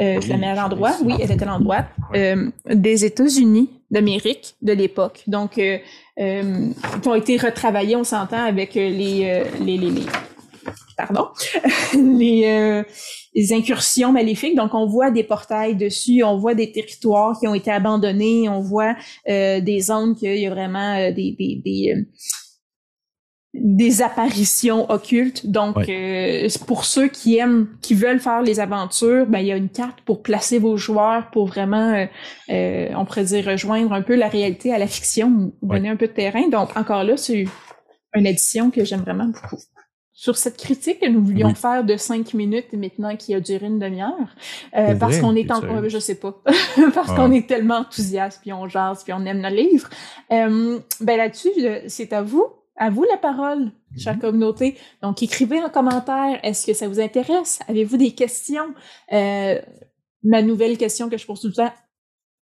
euh, 0.00 0.20
je 0.20 0.28
la 0.28 0.36
mets 0.36 0.48
à 0.48 0.54
l'endroit, 0.54 0.94
oui, 1.02 1.14
elle 1.20 1.30
est 1.30 1.42
à 1.42 1.46
l'endroit, 1.46 1.84
euh, 2.14 2.50
des 2.66 3.04
États-Unis 3.04 3.70
d'Amérique 3.90 4.56
de 4.62 4.72
l'époque. 4.72 5.22
Donc, 5.26 5.52
qui 5.52 7.08
ont 7.08 7.14
été 7.14 7.36
retravaillés, 7.36 7.96
on 7.96 8.04
s'entend, 8.04 8.44
avec 8.44 8.74
les, 8.74 8.90
les, 8.90 9.78
les, 9.78 10.02
pardon, 10.98 11.28
les, 11.94 12.42
euh, 12.46 12.82
les, 13.34 13.52
incursions 13.52 14.12
maléfiques. 14.12 14.56
Donc, 14.56 14.74
on 14.74 14.86
voit 14.86 15.10
des 15.10 15.22
portails 15.22 15.76
dessus, 15.76 16.22
on 16.24 16.36
voit 16.36 16.54
des 16.54 16.72
territoires 16.72 17.38
qui 17.38 17.46
ont 17.46 17.54
été 17.54 17.70
abandonnés, 17.70 18.48
on 18.48 18.60
voit 18.60 18.96
euh, 19.28 19.60
des 19.60 19.80
zones 19.80 20.16
qu'il 20.16 20.36
y 20.36 20.46
a 20.46 20.50
vraiment 20.50 20.96
euh, 20.96 21.12
des, 21.12 21.36
des, 21.38 21.62
des, 21.64 21.94
des, 23.54 24.02
apparitions 24.02 24.90
occultes. 24.90 25.46
Donc, 25.46 25.76
pour 26.66 26.84
ceux 26.84 27.06
qui 27.06 27.36
aiment, 27.36 27.68
qui 27.80 27.94
veulent 27.94 28.20
faire 28.20 28.42
les 28.42 28.58
aventures, 28.58 29.26
ben, 29.26 29.38
il 29.38 29.46
y 29.46 29.52
a 29.52 29.56
une 29.56 29.70
carte 29.70 30.00
pour 30.04 30.22
placer 30.22 30.58
vos 30.58 30.76
joueurs 30.76 31.30
pour 31.30 31.46
vraiment, 31.46 32.06
on 32.48 33.04
pourrait 33.04 33.24
dire, 33.24 33.46
rejoindre 33.46 33.92
un 33.92 34.02
peu 34.02 34.16
la 34.16 34.28
réalité 34.28 34.72
à 34.72 34.78
la 34.78 34.88
fiction, 34.88 35.52
donner 35.62 35.88
un 35.88 35.96
peu 35.96 36.08
de 36.08 36.12
terrain. 36.12 36.48
Donc, 36.48 36.76
encore 36.76 37.04
là, 37.04 37.16
c'est 37.16 37.44
une 38.14 38.26
édition 38.26 38.72
que 38.72 38.84
j'aime 38.84 39.02
vraiment 39.02 39.26
beaucoup 39.26 39.58
sur 40.18 40.36
cette 40.36 40.56
critique 40.56 40.98
que 40.98 41.06
nous 41.06 41.24
voulions 41.24 41.54
faire 41.54 41.84
de 41.84 41.96
cinq 41.96 42.34
minutes 42.34 42.72
maintenant 42.72 43.14
qui 43.14 43.36
a 43.36 43.40
duré 43.40 43.66
une 43.66 43.78
demi-heure 43.78 44.34
euh, 44.76 44.96
parce 44.96 45.20
qu'on 45.20 45.36
est 45.36 45.48
en 45.52 45.60
je 45.88 45.98
sais 46.00 46.16
pas. 46.16 46.42
Parce 46.92 47.12
qu'on 47.12 47.30
ah. 47.30 47.36
est 47.36 47.46
tellement 47.46 47.76
enthousiaste 47.76 48.40
puis 48.40 48.52
on 48.52 48.66
jase 48.66 49.04
puis 49.04 49.12
on 49.12 49.24
aime 49.26 49.40
le 49.40 49.48
livre 49.50 49.88
euh, 50.32 50.80
ben 51.00 51.16
là-dessus 51.16 51.52
c'est 51.86 52.12
à 52.12 52.22
vous 52.22 52.44
à 52.74 52.90
vous 52.90 53.04
la 53.04 53.16
parole 53.16 53.70
chère 53.96 54.14
mhm. 54.14 54.20
communauté. 54.20 54.76
Donc 55.02 55.22
écrivez 55.22 55.62
en 55.62 55.70
commentaire 55.70 56.40
est-ce 56.42 56.66
que 56.66 56.72
ça 56.72 56.88
vous 56.88 56.98
intéresse? 56.98 57.60
Avez-vous 57.68 57.96
des 57.96 58.10
questions? 58.10 58.74
Euh, 59.12 59.60
ma 60.24 60.42
nouvelle 60.42 60.76
question 60.78 61.08
que 61.08 61.16
je 61.16 61.26
pose 61.26 61.40
tout 61.40 61.46
le 61.46 61.52
temps 61.52 61.72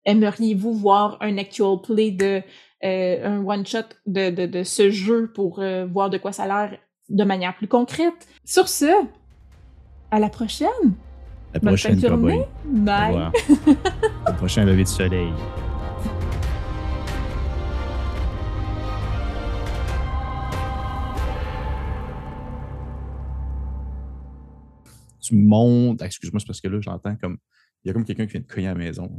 aimeriez-vous 0.04 0.74
voir 0.74 1.16
un 1.20 1.38
actual 1.38 1.80
play 1.82 2.10
de 2.10 2.42
euh, 2.84 3.24
un 3.24 3.46
one 3.46 3.64
shot 3.64 3.78
de, 4.06 4.28
de, 4.28 4.44
de, 4.44 4.62
ce 4.62 4.90
jeu 4.90 5.30
pour 5.32 5.60
euh, 5.60 5.86
voir 5.86 6.10
de 6.10 6.18
quoi 6.18 6.32
ça 6.32 6.42
a 6.42 6.46
l'air 6.48 6.78
de 7.12 7.24
manière 7.24 7.54
plus 7.54 7.68
concrète. 7.68 8.26
Sur 8.44 8.68
ce, 8.68 8.90
à 10.10 10.18
la 10.18 10.28
prochaine. 10.28 10.68
La 11.54 11.60
prochaine 11.60 12.00
journée. 12.00 12.44
Bye. 12.64 13.30
Le 14.26 14.32
prochain 14.36 14.64
lever 14.64 14.84
de 14.84 14.88
soleil. 14.88 15.32
Tu 25.20 25.36
montes. 25.36 26.02
Excuse-moi, 26.02 26.40
c'est 26.40 26.46
parce 26.46 26.60
que 26.60 26.68
là, 26.68 26.80
j'entends 26.80 27.14
comme. 27.16 27.36
Il 27.84 27.88
y 27.88 27.90
a 27.90 27.94
comme 27.94 28.04
quelqu'un 28.04 28.26
qui 28.26 28.32
vient 28.32 28.40
de 28.40 28.46
cogner 28.46 28.68
à 28.68 28.74
la 28.74 28.78
maison. 28.78 29.10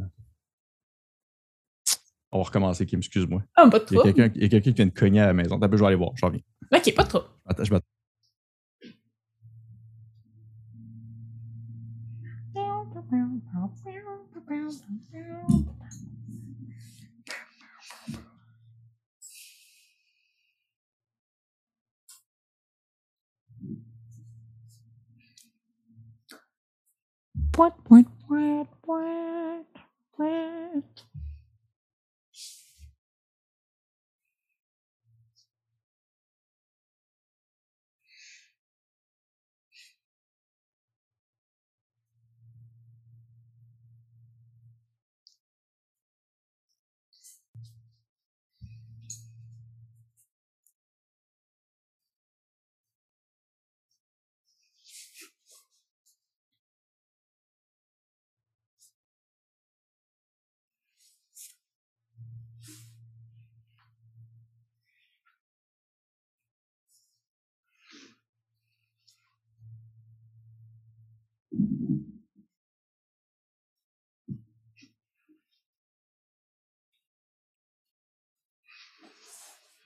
On 2.35 2.39
va 2.39 2.45
recommencer, 2.45 2.87
Kim, 2.87 2.97
excuse-moi. 2.97 3.43
Ah, 3.55 3.69
pas 3.69 3.77
de 3.77 3.85
trop. 3.85 4.01
Il 4.03 4.07
y 4.07 4.09
a 4.09 4.29
quelqu'un 4.49 4.59
qui 4.59 4.71
vient 4.71 4.85
de 4.87 4.91
cogner 4.91 5.19
à 5.19 5.27
la 5.27 5.33
maison. 5.33 5.59
T'as 5.59 5.69
je 5.71 5.75
vais 5.75 5.85
aller 5.85 5.95
voir, 5.95 6.13
je 6.15 6.25
reviens. 6.25 6.41
Ok, 6.73 6.95
pas 6.95 7.03
de 7.03 7.09
trop. 7.09 7.23
Attends, 7.45 7.63
je 7.63 7.71
m'attends. 7.71 7.85
What, 27.55 27.75
what, 27.87 28.05
what, 28.27 28.67
what, 28.87 29.65
what? 30.17 31.02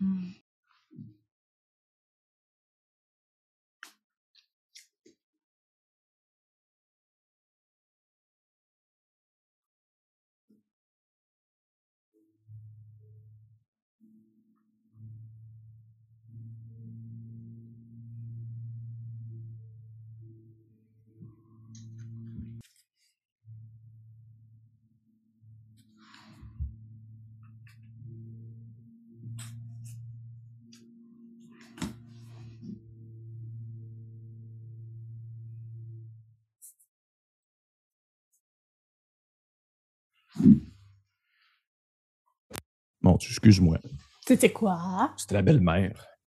Mm. 0.01 0.46
Bon, 43.01 43.15
excuse-moi. 43.15 43.77
C'était 44.25 44.51
quoi? 44.51 45.13
C'était 45.17 45.35
la 45.35 45.41
belle-mère. 45.41 46.05